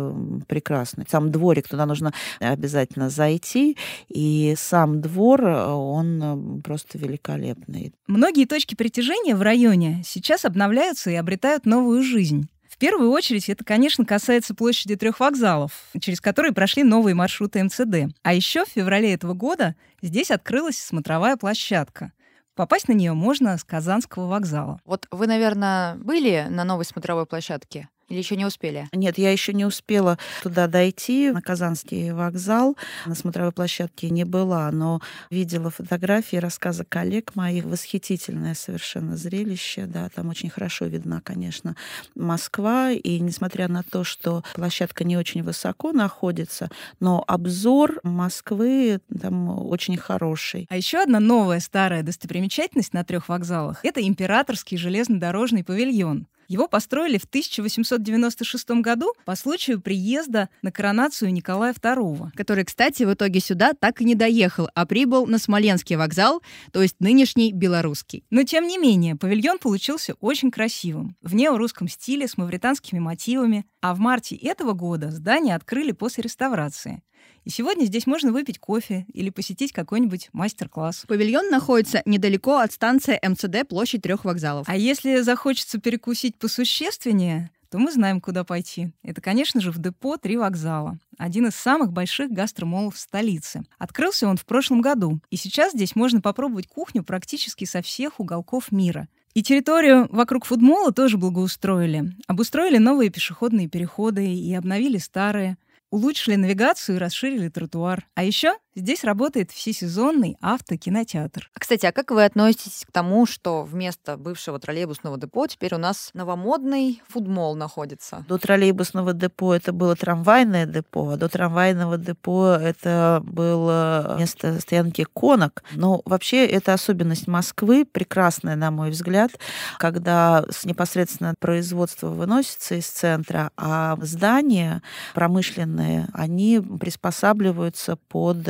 прекрасный. 0.47 1.05
Сам 1.07 1.31
дворик, 1.31 1.67
туда 1.67 1.85
нужно 1.85 2.13
обязательно 2.39 3.09
зайти, 3.09 3.77
и 4.07 4.55
сам 4.57 5.01
двор, 5.01 5.43
э, 5.43 5.65
он 5.67 6.61
просто 6.63 6.97
великолепный. 6.97 7.93
Многие 8.07 8.45
точки 8.45 8.75
притяжения 8.75 9.35
в 9.35 9.41
районе 9.41 10.01
сейчас 10.05 10.45
обновляются 10.45 11.09
и 11.11 11.15
обретают 11.15 11.65
новую 11.65 12.03
жизнь. 12.03 12.47
Первую 12.79 13.11
очередь 13.11 13.49
это, 13.49 13.65
конечно, 13.65 14.05
касается 14.05 14.55
площади 14.55 14.95
трех 14.95 15.19
вокзалов, 15.19 15.73
через 15.99 16.21
которые 16.21 16.53
прошли 16.53 16.83
новые 16.83 17.13
маршруты 17.13 17.61
МЦД. 17.61 18.15
А 18.23 18.33
еще 18.33 18.63
в 18.63 18.69
феврале 18.69 19.13
этого 19.13 19.33
года 19.33 19.75
здесь 20.01 20.31
открылась 20.31 20.79
смотровая 20.79 21.35
площадка. 21.35 22.13
Попасть 22.55 22.87
на 22.87 22.93
нее 22.93 23.11
можно 23.11 23.57
с 23.57 23.65
Казанского 23.65 24.27
вокзала. 24.27 24.79
Вот 24.85 25.07
вы, 25.11 25.27
наверное, 25.27 25.95
были 25.95 26.47
на 26.49 26.63
новой 26.63 26.85
смотровой 26.85 27.25
площадке? 27.25 27.89
Или 28.09 28.17
еще 28.17 28.35
не 28.35 28.45
успели? 28.45 28.87
Нет, 28.91 29.17
я 29.17 29.31
еще 29.31 29.53
не 29.53 29.65
успела 29.65 30.17
туда 30.41 30.67
дойти, 30.67 31.31
на 31.31 31.41
Казанский 31.41 32.11
вокзал. 32.11 32.75
На 33.05 33.15
смотровой 33.15 33.51
площадке 33.51 34.09
не 34.09 34.23
была, 34.23 34.71
но 34.71 34.99
видела 35.29 35.69
фотографии, 35.69 36.37
рассказы 36.37 36.83
коллег 36.83 37.35
моих. 37.35 37.65
Восхитительное 37.65 38.55
совершенно 38.55 39.15
зрелище. 39.15 39.85
Да, 39.85 40.09
там 40.09 40.29
очень 40.29 40.49
хорошо 40.49 40.85
видна, 40.85 41.21
конечно, 41.21 41.75
Москва. 42.15 42.91
И 42.91 43.19
несмотря 43.19 43.67
на 43.67 43.83
то, 43.83 44.03
что 44.03 44.43
площадка 44.55 45.03
не 45.03 45.15
очень 45.15 45.43
высоко 45.43 45.91
находится, 45.91 46.69
но 46.99 47.23
обзор 47.27 47.99
Москвы 48.03 49.01
там 49.21 49.49
очень 49.67 49.97
хороший. 49.97 50.65
А 50.69 50.77
еще 50.77 51.03
одна 51.03 51.19
новая 51.19 51.59
старая 51.59 52.01
достопримечательность 52.01 52.93
на 52.93 53.03
трех 53.03 53.29
вокзалах— 53.29 53.79
это 53.83 54.01
императорский 54.01 54.77
железнодорожный 54.77 55.63
павильон. 55.63 56.27
Его 56.49 56.67
построили 56.67 57.19
в 57.19 57.25
1896 57.25 58.81
году 58.81 59.13
по 59.23 59.35
случаю 59.35 59.79
приезда 59.79 60.49
на 60.63 60.71
коронацию 60.71 61.31
Николая 61.31 61.73
II. 61.73 62.31
Который, 62.35 62.65
кстати, 62.65 63.03
в 63.03 63.13
итоге 63.13 63.39
сюда 63.39 63.73
так 63.73 64.01
и 64.01 64.03
не 64.03 64.15
доехал, 64.15 64.67
а 64.73 64.87
прибыл 64.87 65.27
на 65.27 65.37
Смоленский 65.37 65.95
вокзал, 65.95 66.41
то 66.73 66.81
есть 66.81 66.95
нынешний 66.99 67.53
белорусский. 67.53 68.23
Но, 68.31 68.41
тем 68.43 68.65
не 68.65 68.79
менее, 68.79 69.15
павильон 69.15 69.59
получился 69.59 70.15
очень 70.21 70.49
красивым. 70.49 71.15
В 71.21 71.35
неорусском 71.35 71.87
стиле, 71.87 72.27
с 72.27 72.35
мавританскими 72.35 72.97
мотивами. 72.97 73.67
А 73.81 73.93
в 73.93 73.99
марте 73.99 74.35
этого 74.35 74.73
года 74.73 75.11
здание 75.11 75.55
открыли 75.55 75.91
после 75.91 76.23
реставрации. 76.23 77.03
И 77.45 77.49
сегодня 77.49 77.85
здесь 77.85 78.05
можно 78.05 78.31
выпить 78.31 78.59
кофе 78.59 79.05
или 79.13 79.29
посетить 79.29 79.71
какой-нибудь 79.71 80.29
мастер-класс. 80.33 81.05
Павильон 81.07 81.49
находится 81.49 82.01
недалеко 82.05 82.57
от 82.57 82.71
станции 82.71 83.19
МЦД 83.25 83.67
площадь 83.67 84.01
трех 84.03 84.25
вокзалов. 84.25 84.67
А 84.69 84.75
если 84.75 85.21
захочется 85.21 85.79
перекусить 85.79 86.35
посущественнее, 86.37 87.51
то 87.69 87.77
мы 87.77 87.91
знаем, 87.91 88.19
куда 88.19 88.43
пойти. 88.43 88.91
Это, 89.03 89.21
конечно 89.21 89.61
же, 89.61 89.71
в 89.71 89.77
депо 89.77 90.17
«Три 90.17 90.37
вокзала». 90.37 90.97
Один 91.17 91.47
из 91.47 91.55
самых 91.55 91.91
больших 91.91 92.31
гастромолов 92.31 92.97
столицы. 92.97 93.63
Открылся 93.77 94.27
он 94.27 94.37
в 94.37 94.45
прошлом 94.45 94.81
году. 94.81 95.19
И 95.29 95.35
сейчас 95.35 95.73
здесь 95.73 95.95
можно 95.95 96.21
попробовать 96.21 96.67
кухню 96.67 97.03
практически 97.03 97.65
со 97.65 97.81
всех 97.81 98.19
уголков 98.19 98.71
мира. 98.71 99.07
И 99.35 99.43
территорию 99.43 100.07
вокруг 100.11 100.45
фудмола 100.45 100.91
тоже 100.91 101.17
благоустроили. 101.17 102.11
Обустроили 102.27 102.77
новые 102.77 103.11
пешеходные 103.11 103.69
переходы 103.69 104.25
и 104.25 104.53
обновили 104.55 104.97
старые 104.97 105.57
улучшили 105.91 106.35
навигацию 106.35 106.95
и 106.95 106.99
расширили 106.99 107.49
тротуар. 107.49 108.07
А 108.15 108.23
еще 108.23 108.53
Здесь 108.75 109.03
работает 109.03 109.51
всесезонный 109.51 110.37
автокинотеатр. 110.41 111.49
А, 111.53 111.59
кстати, 111.59 111.87
а 111.87 111.91
как 111.91 112.11
вы 112.11 112.23
относитесь 112.23 112.85
к 112.87 112.91
тому, 112.91 113.25
что 113.25 113.63
вместо 113.63 114.15
бывшего 114.15 114.59
троллейбусного 114.59 115.17
депо 115.17 115.47
теперь 115.47 115.73
у 115.73 115.79
нас 115.79 116.11
новомодный 116.13 117.01
фудмол 117.07 117.55
находится? 117.55 118.25
До 118.27 118.37
троллейбусного 118.37 119.13
депо 119.13 119.55
это 119.55 119.73
было 119.73 119.95
трамвайное 119.95 120.67
депо, 120.67 121.09
а 121.09 121.17
до 121.17 121.27
трамвайного 121.29 121.97
депо 121.97 122.49
это 122.51 123.21
было 123.23 124.15
место 124.19 124.59
стоянки 124.61 125.03
конок. 125.03 125.63
Но 125.71 126.03
вообще 126.05 126.45
это 126.45 126.73
особенность 126.73 127.27
Москвы, 127.27 127.85
прекрасная, 127.85 128.55
на 128.55 128.69
мой 128.69 128.91
взгляд, 128.91 129.31
когда 129.79 130.45
с 130.49 130.65
непосредственно 130.65 131.33
производство 131.39 132.09
выносится 132.09 132.75
из 132.75 132.87
центра, 132.87 133.51
а 133.57 133.97
здания 134.01 134.83
промышленные, 135.15 136.07
они 136.13 136.61
приспосабливаются 136.79 137.95
под 137.95 138.47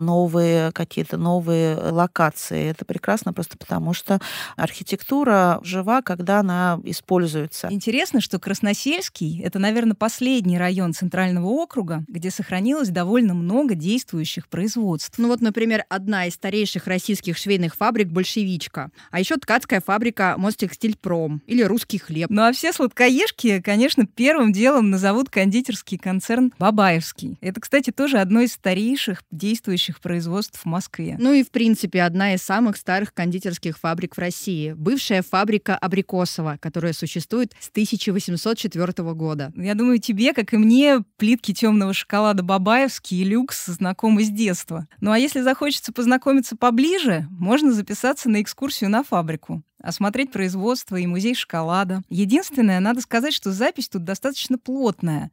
новые 0.00 0.72
какие-то 0.72 1.16
новые 1.16 1.76
локации. 1.76 2.70
Это 2.70 2.84
прекрасно 2.84 3.32
просто 3.32 3.56
потому, 3.58 3.92
что 3.94 4.20
архитектура 4.56 5.60
жива, 5.62 6.02
когда 6.02 6.40
она 6.40 6.80
используется. 6.84 7.68
Интересно, 7.70 8.20
что 8.20 8.38
Красносельский— 8.38 9.42
это, 9.44 9.58
наверное, 9.58 9.94
последний 9.94 10.58
район 10.58 10.92
Центрального 10.92 11.46
округа, 11.46 12.04
где 12.08 12.30
сохранилось 12.30 12.88
довольно 12.88 13.34
много 13.34 13.74
действующих 13.74 14.48
производств. 14.48 15.18
Ну 15.18 15.28
вот, 15.28 15.40
например, 15.40 15.84
одна 15.88 16.26
из 16.26 16.34
старейших 16.34 16.86
российских 16.86 17.36
швейных 17.36 17.74
фабрик 17.76 18.08
«Большевичка», 18.08 18.90
а 19.10 19.20
еще 19.20 19.36
ткацкая 19.36 19.80
фабрика 19.80 20.34
«Мостекстильпром» 20.36 21.42
или 21.46 21.62
«Русский 21.62 21.98
хлеб». 21.98 22.28
Ну 22.30 22.42
а 22.42 22.52
все 22.52 22.72
сладкоежки, 22.72 23.60
конечно, 23.60 24.06
первым 24.06 24.52
делом 24.52 24.90
назовут 24.90 25.30
кондитерский 25.30 25.98
концерн 25.98 26.52
«Бабаевский». 26.58 27.38
Это, 27.40 27.60
кстати, 27.60 27.90
тоже 27.90 28.18
одно 28.18 28.40
из 28.40 28.52
старейших 28.52 29.22
действующих 29.36 30.00
производств 30.00 30.60
в 30.60 30.64
Москве. 30.64 31.16
Ну 31.18 31.32
и, 31.32 31.42
в 31.42 31.50
принципе, 31.50 32.02
одна 32.02 32.34
из 32.34 32.42
самых 32.42 32.76
старых 32.76 33.12
кондитерских 33.12 33.78
фабрик 33.78 34.16
в 34.16 34.18
России. 34.18 34.72
Бывшая 34.72 35.22
фабрика 35.22 35.76
Абрикосова, 35.76 36.58
которая 36.60 36.92
существует 36.92 37.52
с 37.60 37.68
1804 37.68 39.14
года. 39.14 39.52
Я 39.56 39.74
думаю, 39.74 39.98
тебе, 39.98 40.32
как 40.32 40.54
и 40.54 40.56
мне, 40.56 41.04
плитки 41.16 41.52
темного 41.52 41.92
шоколада 41.92 42.42
Бабаевский 42.42 43.20
и 43.20 43.24
люкс 43.24 43.66
знакомы 43.66 44.24
с 44.24 44.30
детства. 44.30 44.86
Ну 45.00 45.10
а 45.10 45.18
если 45.18 45.40
захочется 45.40 45.92
познакомиться 45.92 46.56
поближе, 46.56 47.26
можно 47.30 47.72
записаться 47.72 48.28
на 48.28 48.40
экскурсию 48.42 48.90
на 48.90 49.02
фабрику 49.04 49.62
осмотреть 49.84 50.32
производство 50.32 50.96
и 50.96 51.06
музей 51.06 51.34
шоколада. 51.34 52.02
Единственное, 52.08 52.80
надо 52.80 53.02
сказать, 53.02 53.34
что 53.34 53.52
запись 53.52 53.88
тут 53.90 54.04
достаточно 54.04 54.58
плотная. 54.58 55.30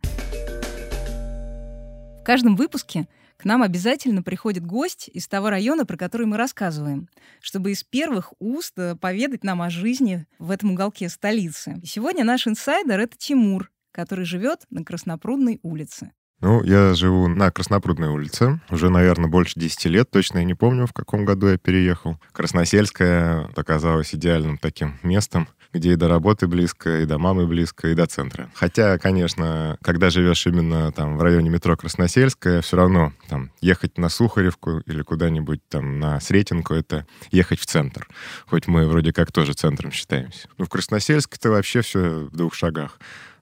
В 2.21 2.23
каждом 2.23 2.55
выпуске 2.55 3.07
к 3.41 3.45
нам 3.45 3.63
обязательно 3.63 4.21
приходит 4.21 4.63
гость 4.63 5.09
из 5.11 5.27
того 5.27 5.49
района, 5.49 5.83
про 5.83 5.97
который 5.97 6.27
мы 6.27 6.37
рассказываем, 6.37 7.09
чтобы 7.41 7.71
из 7.71 7.83
первых 7.83 8.33
уст 8.37 8.77
э, 8.77 8.95
поведать 8.95 9.43
нам 9.43 9.63
о 9.63 9.71
жизни 9.71 10.27
в 10.37 10.51
этом 10.51 10.73
уголке 10.73 11.09
столицы. 11.09 11.79
И 11.81 11.87
сегодня 11.87 12.23
наш 12.23 12.45
инсайдер— 12.45 12.99
это 13.01 13.17
Тимур, 13.17 13.71
который 13.91 14.25
живет 14.25 14.67
на 14.69 14.83
Краснопрудной 14.83 15.59
улице. 15.63 16.11
Ну, 16.39 16.63
я 16.63 16.93
живу 16.93 17.27
на 17.27 17.49
Краснопрудной 17.49 18.09
улице. 18.09 18.61
Уже, 18.69 18.91
наверное, 18.91 19.27
больше 19.27 19.59
10 19.59 19.85
лет. 19.85 20.11
Точно 20.11 20.37
я 20.37 20.43
не 20.43 20.53
помню, 20.53 20.85
в 20.85 20.93
каком 20.93 21.25
году 21.25 21.47
я 21.47 21.57
переехал. 21.57 22.19
Красносельская 22.33 23.49
оказалась 23.55 24.13
идеальным 24.13 24.59
таким 24.59 24.99
местом 25.01 25.47
где 25.73 25.93
и 25.93 25.95
до 25.95 26.07
работы 26.07 26.47
близко, 26.47 27.01
и 27.01 27.05
до 27.05 27.17
мамы 27.17 27.47
близко, 27.47 27.87
и 27.87 27.95
до 27.95 28.05
центра. 28.05 28.49
Хотя, 28.55 28.97
конечно, 28.97 29.77
когда 29.81 30.09
живешь 30.09 30.45
именно 30.47 30.91
там 30.91 31.17
в 31.17 31.21
районе 31.21 31.49
метро 31.49 31.75
Красносельская, 31.77 32.61
все 32.61 32.77
равно 32.77 33.13
там 33.29 33.51
ехать 33.61 33.97
на 33.97 34.09
Сухаревку 34.09 34.79
или 34.85 35.01
куда-нибудь 35.01 35.61
там 35.69 35.99
на 35.99 36.19
Сретенку, 36.19 36.73
это 36.73 37.05
ехать 37.31 37.59
в 37.59 37.65
центр. 37.65 38.07
Хоть 38.47 38.67
мы 38.67 38.87
вроде 38.87 39.13
как 39.13 39.31
тоже 39.31 39.53
центром 39.53 39.91
считаемся. 39.91 40.47
Ну, 40.57 40.65
в 40.65 40.69
Красносельске-то 40.69 41.49
вообще 41.49 41.81
все 41.81 42.27
в 42.31 42.35
двух 42.35 42.53
шагах. 42.53 42.99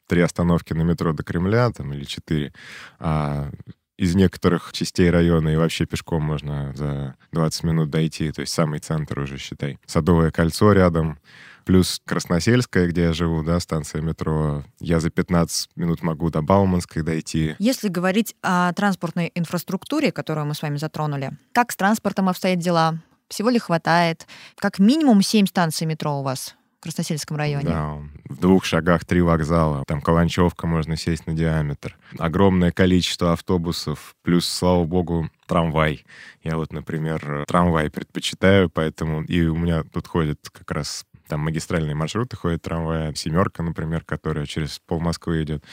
Три 0.08 0.22
остановки 0.22 0.74
на 0.74 0.82
метро 0.82 1.14
до 1.14 1.24
Кремля, 1.24 1.72
там, 1.72 1.94
или 1.94 2.04
четыре. 2.04 2.52
А 3.00 3.52
из 4.00 4.16
некоторых 4.16 4.72
частей 4.72 5.10
района 5.10 5.50
и 5.50 5.56
вообще 5.58 5.86
пешком 5.86 6.24
можно 6.24 6.74
за 6.74 7.16
20 7.34 7.64
минут 7.66 7.90
дойти, 7.90 8.32
то 8.32 8.40
есть 8.40 8.54
самый 8.54 8.80
центр 8.80 9.20
уже, 9.20 9.38
считай. 9.38 9.78
Садовое 9.86 10.32
кольцо 10.32 10.72
рядом, 10.72 11.20
плюс 11.70 12.02
Красносельская, 12.04 12.88
где 12.88 13.04
я 13.04 13.14
живу, 13.14 13.44
да, 13.44 13.60
станция 13.60 14.02
метро. 14.02 14.64
Я 14.80 15.00
за 15.00 15.12
15 15.12 15.70
минут 15.76 16.02
могу 16.02 16.32
до 16.32 16.42
Бауманской 16.42 17.04
дойти. 17.04 17.56
Если 17.60 17.90
говорить 17.90 18.36
о 18.42 18.74
транспортной 18.74 19.32
инфраструктуре, 19.36 20.12
которую 20.12 20.48
мы 20.48 20.56
с 20.56 20.64
вами 20.64 20.78
затронули, 20.78 21.38
как 21.52 21.72
с 21.72 21.76
транспортом 21.76 22.28
обстоят 22.28 22.58
дела? 22.58 22.98
Всего 23.28 23.52
ли 23.52 23.60
хватает? 23.60 24.26
Как 24.56 24.80
минимум 24.80 25.22
7 25.22 25.46
станций 25.46 25.86
метро 25.86 26.20
у 26.20 26.24
вас 26.24 26.56
в 26.80 26.82
Красносельском 26.82 27.38
районе. 27.38 27.68
Да, 27.68 28.00
в 28.24 28.40
двух 28.40 28.66
шагах 28.66 29.06
три 29.06 29.22
вокзала. 29.22 29.84
Там 29.86 30.02
Каланчевка, 30.02 30.66
можно 30.66 30.96
сесть 30.96 31.28
на 31.28 31.34
диаметр. 31.34 31.96
Огромное 32.18 32.72
количество 32.72 33.34
автобусов, 33.34 34.16
плюс, 34.24 34.48
слава 34.48 34.86
богу, 34.86 35.30
трамвай. 35.46 36.04
Я 36.42 36.58
вот, 36.58 36.74
например, 36.74 37.44
трамвай 37.48 37.92
предпочитаю, 37.92 38.72
поэтому 38.72 39.22
и 39.24 39.46
у 39.46 39.56
меня 39.56 39.84
тут 39.84 40.08
ходит 40.08 40.50
как 40.52 40.72
раз 40.72 41.06
там 41.30 41.42
магистральные 41.42 41.96
маршруты 41.96 42.36
ходят 42.36 42.64
трамваи, 42.64 43.14
семерка, 43.14 43.62
например, 43.64 44.04
которая 44.04 44.46
через 44.48 44.80
пол 44.80 45.00
Москвы 45.00 45.44
идет, 45.44 45.64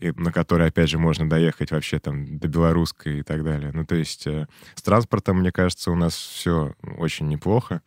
и 0.00 0.10
на 0.10 0.32
которой, 0.32 0.68
опять 0.68 0.90
же, 0.90 0.98
можно 0.98 1.28
доехать 1.30 1.70
вообще 1.70 2.00
там 2.00 2.38
до 2.38 2.48
Белорусской 2.48 3.20
и 3.20 3.22
так 3.22 3.44
далее. 3.44 3.70
Ну, 3.72 3.86
то 3.86 3.94
есть 3.94 4.26
э, 4.26 4.46
с 4.74 4.82
транспортом, 4.82 5.38
мне 5.38 5.52
кажется, 5.52 5.92
у 5.92 5.94
нас 5.94 6.14
все 6.14 6.74
очень 6.98 7.28
неплохо. 7.28 7.80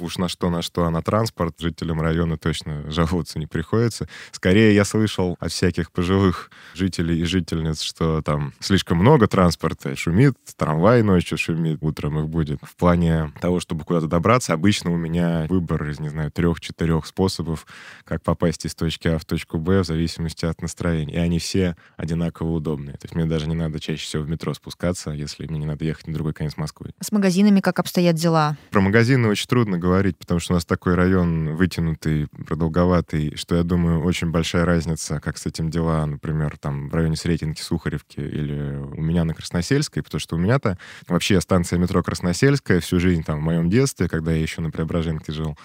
Уж 0.00 0.18
на 0.18 0.28
что, 0.28 0.50
на 0.50 0.60
что, 0.60 0.84
а 0.84 0.90
на 0.90 1.02
транспорт 1.02 1.54
жителям 1.60 2.00
района 2.00 2.36
точно 2.36 2.90
жаловаться 2.90 3.38
не 3.38 3.46
приходится. 3.46 4.08
Скорее, 4.32 4.74
я 4.74 4.84
слышал 4.84 5.36
от 5.38 5.52
всяких 5.52 5.92
пожилых 5.92 6.50
жителей 6.74 7.20
и 7.20 7.24
жительниц, 7.24 7.80
что 7.80 8.22
там 8.22 8.52
слишком 8.58 8.98
много 8.98 9.28
транспорта, 9.28 9.94
шумит, 9.94 10.34
трамвай 10.56 11.02
ночью 11.02 11.38
шумит, 11.38 11.78
утром 11.80 12.18
их 12.18 12.28
будет. 12.28 12.58
В 12.62 12.74
плане 12.74 13.32
того, 13.40 13.60
чтобы 13.60 13.84
куда-то 13.84 14.08
добраться, 14.08 14.52
обычно 14.52 14.90
у 14.90 14.96
меня 14.96 15.46
выбор 15.48 15.88
из, 15.88 16.00
не 16.00 16.08
знаю, 16.08 16.32
трех 16.32 16.60
четырех 16.72 17.06
способов, 17.06 17.66
как 18.04 18.22
попасть 18.22 18.64
из 18.64 18.74
точки 18.74 19.08
А 19.08 19.18
в 19.18 19.24
точку 19.24 19.58
Б 19.58 19.80
в 19.80 19.84
зависимости 19.84 20.44
от 20.44 20.60
настроения. 20.62 21.14
И 21.14 21.18
они 21.18 21.38
все 21.38 21.76
одинаково 21.96 22.50
удобные. 22.50 22.94
То 22.94 23.04
есть 23.04 23.14
мне 23.14 23.26
даже 23.26 23.46
не 23.48 23.54
надо 23.54 23.78
чаще 23.78 24.04
всего 24.04 24.22
в 24.22 24.28
метро 24.28 24.54
спускаться, 24.54 25.10
если 25.10 25.46
мне 25.46 25.60
не 25.60 25.66
надо 25.66 25.84
ехать 25.84 26.06
на 26.06 26.14
другой 26.14 26.32
конец 26.32 26.56
Москвы. 26.56 26.92
С 27.00 27.12
магазинами 27.12 27.60
как 27.60 27.78
обстоят 27.78 28.16
дела? 28.16 28.56
Про 28.70 28.80
магазины 28.80 29.28
очень 29.28 29.46
трудно 29.46 29.78
говорить, 29.78 30.16
потому 30.16 30.40
что 30.40 30.54
у 30.54 30.56
нас 30.56 30.64
такой 30.64 30.94
район 30.94 31.54
вытянутый, 31.56 32.28
продолговатый, 32.46 33.36
что, 33.36 33.56
я 33.56 33.62
думаю, 33.62 34.02
очень 34.02 34.30
большая 34.30 34.64
разница, 34.64 35.20
как 35.20 35.38
с 35.38 35.46
этим 35.46 35.70
дела, 35.70 36.04
например, 36.06 36.56
там 36.58 36.88
в 36.88 36.94
районе 36.94 37.16
Сретенки, 37.16 37.60
Сухаревки 37.60 38.20
или 38.20 38.76
у 38.76 39.00
меня 39.00 39.24
на 39.24 39.34
Красносельской, 39.34 40.02
потому 40.02 40.20
что 40.20 40.36
у 40.36 40.38
меня-то 40.38 40.78
вообще 41.08 41.40
станция 41.40 41.78
метро 41.78 42.02
Красносельская 42.02 42.80
всю 42.80 42.98
жизнь 42.98 43.22
там 43.22 43.40
в 43.40 43.42
моем 43.42 43.68
детстве, 43.70 44.08
когда 44.08 44.32
я 44.32 44.40
еще 44.40 44.60
на 44.60 44.70
Преображенке 44.70 45.32
жил, 45.32 45.56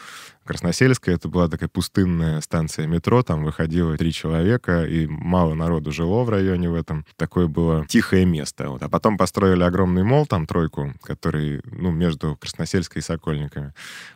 Красносельская 0.48 1.16
это 1.16 1.27
была 1.27 1.48
такая 1.48 1.70
пустынная 1.70 2.42
станция 2.42 2.88
метро, 2.88 3.22
там 3.22 3.44
выходило 3.44 3.96
три 3.98 4.12
человека, 4.12 4.86
и 4.86 5.06
мало 5.06 5.54
народу 5.54 5.92
жило 5.92 6.24
в 6.24 6.30
районе 6.30 6.70
в 6.70 6.75
этом. 6.75 7.06
Такое 7.18 7.48
было 7.48 7.86
тихое 7.88 8.25
место. 8.25 8.70
Вот. 8.70 8.82
А 8.82 8.89
потом 8.89 9.18
построили 9.18 9.63
огромный 9.63 10.04
мол, 10.04 10.25
там 10.25 10.48
тройку, 10.48 10.94
который, 11.04 11.62
ну, 11.66 11.92
между 11.92 12.36
Красносельской 12.38 13.01
и 13.01 13.04
Сокольниками. 13.04 13.74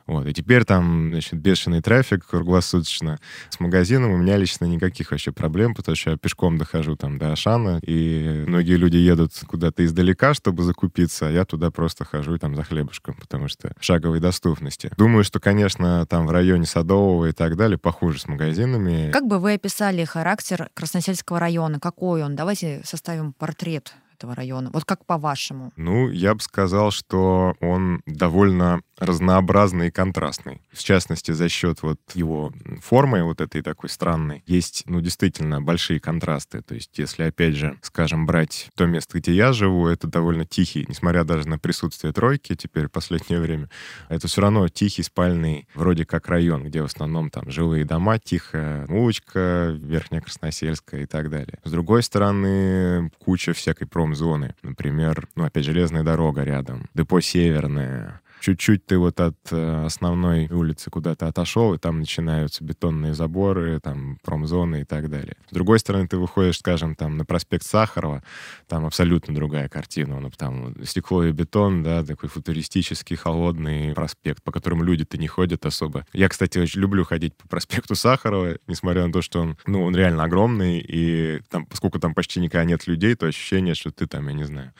Вот. 0.08 0.26
И 0.26 0.34
теперь 0.34 0.64
там, 0.66 1.10
значит, 1.12 1.34
бешеный 1.34 1.82
трафик 1.82 2.26
круглосуточно. 2.26 3.20
С 3.50 3.60
магазином 3.60 4.12
у 4.12 4.18
меня 4.18 4.38
лично 4.38 4.66
никаких 4.66 5.12
вообще 5.12 5.32
проблем, 5.32 5.76
потому 5.76 5.96
что 5.96 6.12
я 6.12 6.18
пешком 6.18 6.58
дохожу 6.58 6.96
там 6.96 7.18
до 7.18 7.32
Ашана, 7.32 7.80
и 7.84 8.44
многие 8.48 8.78
люди 8.78 8.98
едут 8.98 9.34
куда-то 9.46 9.86
издалека, 9.86 10.34
чтобы 10.34 10.64
закупиться, 10.64 11.28
а 11.28 11.32
я 11.32 11.46
туда 11.46 11.72
просто 11.72 12.06
хожу 12.06 12.38
там 12.38 12.56
за 12.56 12.64
хлебушком, 12.64 13.16
потому 13.16 13.48
что 13.48 13.74
шаговой 13.80 14.20
доступности. 14.20 14.92
Думаю, 14.98 15.24
что, 15.24 15.40
конечно, 15.40 16.06
там 16.06 16.21
там 16.22 16.28
в 16.28 16.32
районе 16.32 16.66
Садового 16.66 17.26
и 17.26 17.32
так 17.32 17.56
далее, 17.56 17.78
похуже 17.78 18.20
с 18.20 18.28
магазинами. 18.28 19.12
Как 19.12 19.26
бы 19.26 19.40
вы 19.40 19.54
описали 19.54 20.04
характер 20.06 20.70
Красносельского 20.76 21.40
района? 21.40 21.80
Какой 21.80 22.24
он? 22.24 22.36
Давайте 22.36 22.82
составим 22.84 23.34
портрет 23.34 23.96
этого 24.18 24.36
района? 24.36 24.70
Вот 24.72 24.86
как 24.86 25.04
по-вашему? 25.06 25.72
Ну, 25.78 26.10
я 26.10 26.36
бы 26.36 26.42
сказал, 26.42 26.92
что 26.92 27.56
он 27.60 28.02
довольно 28.06 28.82
разнообразный 29.02 29.88
и 29.88 29.92
контрастный. 29.92 30.62
В 30.72 30.84
частности, 30.84 31.32
за 31.32 31.50
счет 31.50 31.82
вот 31.82 32.00
его 32.14 32.54
формы 32.82 33.24
вот 33.24 33.42
этой 33.42 33.62
такой 33.62 33.90
странной, 33.90 34.44
есть, 34.46 34.84
ну, 34.86 35.02
действительно 35.02 35.62
большие 35.62 36.00
контрасты. 36.00 36.62
То 36.62 36.76
есть, 36.76 36.98
если, 36.98 37.24
опять 37.24 37.56
же, 37.56 37.78
скажем, 37.82 38.26
брать 38.26 38.70
то 38.76 38.86
место, 38.86 39.18
где 39.18 39.34
я 39.34 39.54
живу, 39.54 39.88
это 39.88 40.08
довольно 40.08 40.46
тихий, 40.46 40.86
несмотря 40.88 41.24
даже 41.24 41.48
на 41.48 41.58
присутствие 41.58 42.14
тройки 42.14 42.56
теперь 42.56 42.88
в 42.88 42.92
последнее 42.92 43.40
время, 43.42 43.70
это 44.08 44.28
все 44.28 44.42
равно 44.42 44.68
тихий 44.70 45.04
спальный 45.04 45.68
вроде 45.74 46.06
как 46.06 46.28
район, 46.28 46.66
где 46.66 46.82
в 46.82 46.86
основном 46.86 47.30
там 47.32 47.50
жилые 47.50 47.86
дома, 47.86 48.20
тихая 48.20 48.86
улочка, 48.88 49.76
Верхняя 49.76 50.22
Красносельская 50.22 51.02
и 51.02 51.06
так 51.06 51.30
далее. 51.30 51.60
С 51.64 51.72
другой 51.72 52.04
стороны, 52.04 53.10
куча 53.18 53.54
всякой 53.54 53.88
промзоны. 53.88 54.56
Например, 54.62 55.28
ну, 55.36 55.46
опять 55.46 55.66
железная 55.66 56.04
дорога 56.04 56.44
рядом, 56.44 56.88
депо 56.94 57.20
Северное, 57.20 58.22
чуть-чуть 58.42 58.86
ты 58.86 58.98
вот 58.98 59.20
от 59.20 59.38
э, 59.52 59.86
основной 59.86 60.48
улицы 60.48 60.90
куда-то 60.90 61.28
отошел, 61.28 61.74
и 61.74 61.78
там 61.78 62.00
начинаются 62.00 62.64
бетонные 62.64 63.14
заборы, 63.14 63.80
там 63.80 64.18
промзоны 64.24 64.82
и 64.82 64.84
так 64.84 65.10
далее. 65.10 65.38
С 65.50 65.54
другой 65.54 65.80
стороны, 65.80 66.08
ты 66.08 66.18
выходишь, 66.18 66.58
скажем, 66.58 66.96
там 66.96 67.18
на 67.18 67.24
проспект 67.24 67.64
Сахарова, 67.64 68.24
там 68.68 68.86
абсолютно 68.86 69.34
другая 69.36 69.70
картина. 69.70 70.20
Ну, 70.20 70.32
там 70.32 70.74
стекло 70.84 71.24
и 71.24 71.32
бетон, 71.32 71.84
да, 71.84 72.04
такой 72.04 72.30
футуристический, 72.30 73.16
холодный 73.16 73.94
проспект, 73.94 74.44
по 74.44 74.52
которому 74.52 74.84
люди-то 74.84 75.18
не 75.18 75.28
ходят 75.28 75.66
особо. 75.66 76.06
Я, 76.12 76.28
кстати, 76.28 76.58
очень 76.58 76.82
люблю 76.82 77.06
ходить 77.06 77.36
по 77.38 77.48
проспекту 77.48 77.96
Сахарова, 77.96 78.58
несмотря 78.68 79.06
на 79.06 79.14
то, 79.14 79.22
что 79.22 79.42
он, 79.42 79.58
ну, 79.68 79.84
он 79.84 79.96
реально 79.96 80.24
огромный, 80.24 80.80
и 80.80 81.42
там, 81.50 81.68
поскольку 81.68 82.00
там 82.00 82.16
почти 82.16 82.40
никогда 82.40 82.66
нет 82.66 82.88
людей, 82.88 83.14
то 83.16 83.28
ощущение, 83.28 83.76
что 83.76 83.92
ты 83.92 84.08
там, 84.08 84.28
я 84.28 84.34
не 84.34 84.46
знаю, 84.46 84.74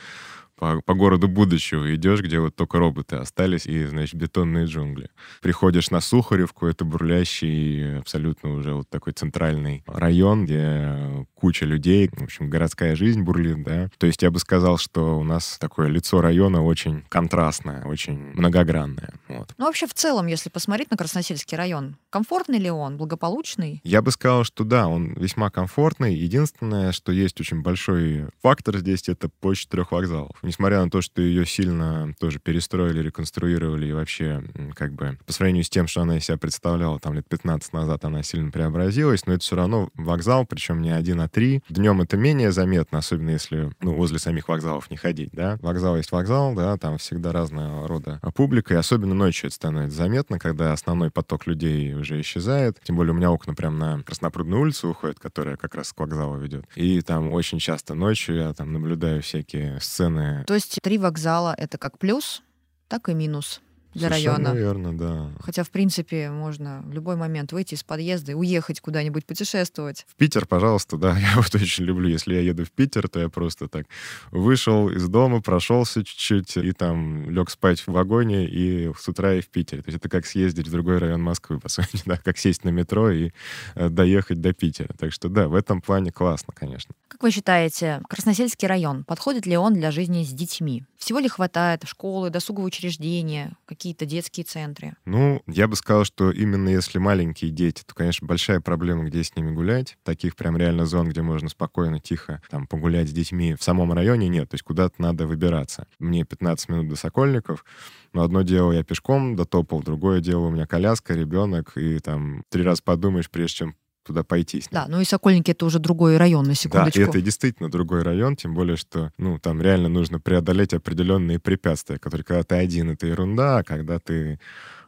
по, 0.62 0.80
по 0.80 0.94
городу 0.94 1.28
будущего 1.28 1.96
идешь, 1.96 2.22
где 2.22 2.40
вот 2.40 2.56
только 2.56 2.78
роботы 2.78 3.16
остались 3.16 3.66
и, 3.66 3.84
значит, 3.88 4.14
бетонные 4.14 4.66
джунгли. 4.66 5.10
Приходишь 5.42 5.90
на 5.90 6.02
Сухаревку, 6.02 6.68
это 6.68 6.86
бурлящий 6.86 7.98
абсолютно 7.98 8.54
уже 8.54 8.76
вот 8.76 8.88
такой 8.88 9.14
центральный 9.14 9.84
район, 9.88 10.46
где 10.46 11.26
куча 11.42 11.66
людей, 11.66 12.10
в 12.14 12.24
общем, 12.24 12.50
городская 12.50 12.96
жизнь 12.96 13.22
бурлит, 13.22 13.64
да. 13.64 13.90
То 13.98 14.06
есть 14.06 14.22
я 14.22 14.30
бы 14.30 14.40
сказал, 14.40 14.78
что 14.78 15.18
у 15.18 15.24
нас 15.24 15.58
такое 15.60 15.88
лицо 15.88 16.22
района 16.22 16.64
очень 16.64 17.04
контрастное, 17.10 17.84
очень 17.86 18.18
многогранное. 18.34 19.14
Вот. 19.28 19.54
Ну, 19.58 19.66
вообще, 19.66 19.88
в 19.88 19.94
целом, 19.96 20.28
если 20.28 20.50
посмотреть 20.50 20.92
на 20.92 20.98
Красносельский 20.98 21.58
район, 21.58 21.98
комфортный 22.12 22.60
ли 22.60 22.70
он, 22.70 22.98
благополучный? 22.98 23.82
Я 23.84 24.04
бы 24.04 24.12
сказал, 24.12 24.44
что 24.44 24.64
да, 24.64 24.88
он 24.88 25.14
весьма 25.14 25.50
комфортный. 25.50 26.14
Единственное, 26.14 26.92
что 26.92 27.12
есть 27.12 27.42
очень 27.42 27.64
большой 27.64 28.28
фактор 28.44 28.78
здесь, 28.78 29.10
это 29.10 29.28
площадь 29.28 29.70
трех 29.70 29.92
вокзалов 29.92 30.38
несмотря 30.52 30.84
на 30.84 30.90
то, 30.90 31.02
что 31.02 31.22
ее 31.22 31.46
сильно 31.46 32.14
тоже 32.20 32.40
перестроили, 32.40 33.02
реконструировали, 33.02 33.88
и 33.88 33.94
вообще, 33.94 34.44
как 34.76 34.94
бы, 34.94 35.18
по 35.26 35.34
сравнению 35.34 35.64
с 35.64 35.70
тем, 35.70 35.88
что 35.88 36.02
она 36.02 36.18
из 36.18 36.26
себя 36.26 36.38
представляла, 36.38 37.00
там, 37.00 37.14
лет 37.14 37.28
15 37.28 37.74
назад 37.74 38.06
она 38.06 38.22
сильно 38.22 38.52
преобразилась, 38.52 39.26
но 39.26 39.34
это 39.34 39.44
все 39.44 39.56
равно 39.56 39.90
вокзал, 39.96 40.46
причем 40.46 40.82
не 40.82 40.92
один, 40.92 41.22
а 41.22 41.30
три. 41.32 41.64
Днем 41.70 42.02
это 42.02 42.18
менее 42.18 42.52
заметно, 42.52 43.00
особенно 43.00 43.32
если, 43.32 43.72
ну, 43.82 43.96
возле 43.96 44.20
самих 44.20 44.48
вокзалов 44.48 44.92
не 44.92 44.98
ходить, 44.98 45.32
да. 45.34 45.58
Вокзал 45.62 45.98
есть 45.98 46.12
вокзал, 46.12 46.54
да, 46.54 46.78
там 46.78 46.98
всегда 46.98 47.32
разного 47.32 47.88
рода 47.88 48.20
публика, 48.36 48.74
и 48.74 48.78
особенно 48.78 49.14
ночью 49.14 49.48
это 49.48 49.56
становится 49.56 49.98
заметно, 49.98 50.40
когда 50.40 50.74
основной 50.74 51.12
поток 51.12 51.48
людей 51.48 51.94
уже 51.94 52.20
исчезает. 52.22 52.80
Тем 52.84 52.96
более 52.96 53.14
у 53.14 53.16
меня 53.16 53.32
окна 53.32 53.54
прям 53.54 53.78
на 53.78 54.04
Краснопрудную 54.04 54.62
улицу 54.62 54.90
уходят, 54.90 55.20
которая 55.20 55.58
как 55.58 55.76
раз 55.76 55.94
к 55.94 56.00
вокзалу 56.00 56.38
ведет. 56.38 56.66
И 56.76 57.02
там 57.02 57.32
очень 57.32 57.60
часто 57.60 57.94
ночью 57.96 58.36
я 58.36 58.54
там 58.54 58.74
наблюдаю 58.74 59.22
всякие 59.22 59.80
сцены 59.80 60.12
то 60.52 60.54
есть 60.54 60.80
три 60.82 60.98
вокзала— 60.98 61.56
это 61.58 61.78
как 61.78 61.98
плюс, 61.98 62.42
так 62.88 63.10
и 63.10 63.14
минус 63.14 63.62
для 63.94 64.10
Совершенно 64.10 64.52
района. 64.52 64.58
верно, 64.58 64.98
да. 64.98 65.32
Хотя, 65.42 65.64
в 65.64 65.70
принципе, 65.70 66.30
можно 66.30 66.82
в 66.86 66.94
любой 66.94 67.16
момент 67.16 67.52
выйти 67.52 67.74
из 67.74 67.84
подъезда 67.84 68.32
и 68.32 68.36
уехать 68.36 68.80
куда-нибудь 68.80 69.26
путешествовать. 69.26 70.06
В 70.08 70.16
Питер, 70.16 70.46
пожалуйста, 70.46 70.98
да, 70.98 71.18
я 71.20 71.34
вот 71.36 71.54
очень 71.56 71.84
люблю. 71.84 72.08
Если 72.08 72.34
я 72.34 72.42
еду 72.42 72.66
в 72.66 72.72
Питер, 72.72 73.10
то 73.10 73.20
я 73.20 73.30
просто 73.30 73.68
так 73.68 73.88
вышел 74.32 74.90
из 74.90 75.08
дома, 75.10 75.42
прошелся 75.42 76.04
чуть-чуть 76.04 76.58
и 76.58 76.72
там 76.72 77.30
лег 77.30 77.50
спать 77.50 77.82
в 77.82 77.90
вагоне 77.90 78.48
и 78.48 78.92
с 78.98 79.08
утра 79.08 79.34
и 79.34 79.42
в 79.42 79.50
Питере. 79.50 79.82
То 79.82 79.90
есть 79.90 80.00
это 80.00 80.10
как 80.10 80.26
съездить 80.26 80.68
в 80.68 80.72
другой 80.72 80.98
район 80.98 81.22
Москвы, 81.22 81.60
по 81.60 81.70
сути, 81.70 82.02
да, 82.06 82.18
как 82.18 82.38
сесть 82.38 82.64
на 82.64 82.70
метро 82.70 83.12
и 83.12 83.32
э, 83.76 83.90
доехать 83.90 84.42
до 84.42 84.54
Питера. 84.54 84.94
Так 84.98 85.12
что 85.12 85.30
да, 85.30 85.48
в 85.48 85.56
этом 85.56 85.82
плане 85.82 86.12
классно, 86.12 86.54
конечно. 86.54 86.96
Как 87.08 87.24
вы 87.24 87.32
считаете, 87.32 88.02
Красносельский 88.08 88.68
район, 88.68 89.04
подходит 89.04 89.46
ли 89.46 89.58
он 89.58 89.74
для 89.74 89.92
жизни 89.92 90.24
с 90.24 90.30
детьми? 90.30 90.84
Всего 90.98 91.20
ли 91.20 91.28
хватает 91.28 91.84
школы, 91.86 92.30
досуговые 92.30 92.68
учреждения, 92.68 93.58
какие-то 93.82 94.06
детские 94.06 94.44
центры? 94.44 94.94
Ну, 95.06 95.42
я 95.48 95.68
бы 95.68 95.76
сказал, 95.76 96.06
что 96.06 96.30
именно 96.30 96.70
если 96.70 97.00
маленькие 97.00 97.50
дети, 97.50 97.82
то, 97.84 97.96
конечно, 97.96 98.28
большая 98.28 98.60
проблема, 98.60 99.06
где 99.06 99.24
с 99.24 99.36
ними 99.36 99.50
гулять. 99.50 99.98
Таких 100.04 100.36
прям 100.36 100.56
реально 100.56 100.86
зон, 100.86 101.10
где 101.10 101.24
можно 101.24 101.50
спокойно, 101.50 102.00
тихо 102.00 102.44
там 102.52 102.68
погулять 102.68 103.10
с 103.10 103.12
детьми 103.12 103.56
в 103.56 103.64
самом 103.64 103.92
районе 103.94 104.28
нет. 104.28 104.48
То 104.50 104.54
есть 104.54 104.64
куда-то 104.64 105.02
надо 105.02 105.26
выбираться. 105.26 105.88
Мне 105.98 106.24
15 106.24 106.70
минут 106.70 106.90
до 106.90 106.96
Сокольников, 106.96 107.66
но 108.14 108.22
одно 108.22 108.44
дело 108.44 108.72
я 108.72 108.84
пешком 108.84 109.36
дотопал, 109.36 109.82
другое 109.82 110.22
дело 110.22 110.46
у 110.46 110.52
меня 110.52 110.68
коляска, 110.68 111.16
ребенок, 111.16 111.76
и 111.76 111.98
там 111.98 112.44
три 112.50 112.62
раза 112.62 112.84
подумаешь, 112.84 113.32
прежде 113.32 113.56
чем 113.56 113.76
туда 114.04 114.24
пойти. 114.24 114.64
Да, 114.72 114.86
ну 114.88 115.02
и 115.02 115.06
Сокольники 115.06 115.52
это 115.52 115.66
уже 115.66 115.80
другой 115.80 116.18
район, 116.18 116.46
на 116.46 116.56
секундочку. 116.56 117.00
Да, 117.00 117.06
это 117.06 117.22
действительно 117.22 117.70
другой 117.70 118.04
район, 118.04 118.36
тем 118.36 118.54
более, 118.54 118.78
что, 118.78 119.12
ну, 119.18 119.40
там 119.40 119.62
реально 119.62 119.90
нужно 119.90 120.20
преодолеть 120.20 120.74
определенные 120.74 121.40
препятствия, 121.40 122.00
которые, 122.00 122.26
когда 122.26 122.44
ты 122.44 122.56
один, 122.56 122.92
это 122.92 123.08
ерунда, 123.08 123.60
а 123.60 123.64
когда 123.64 124.00
ты 124.00 124.40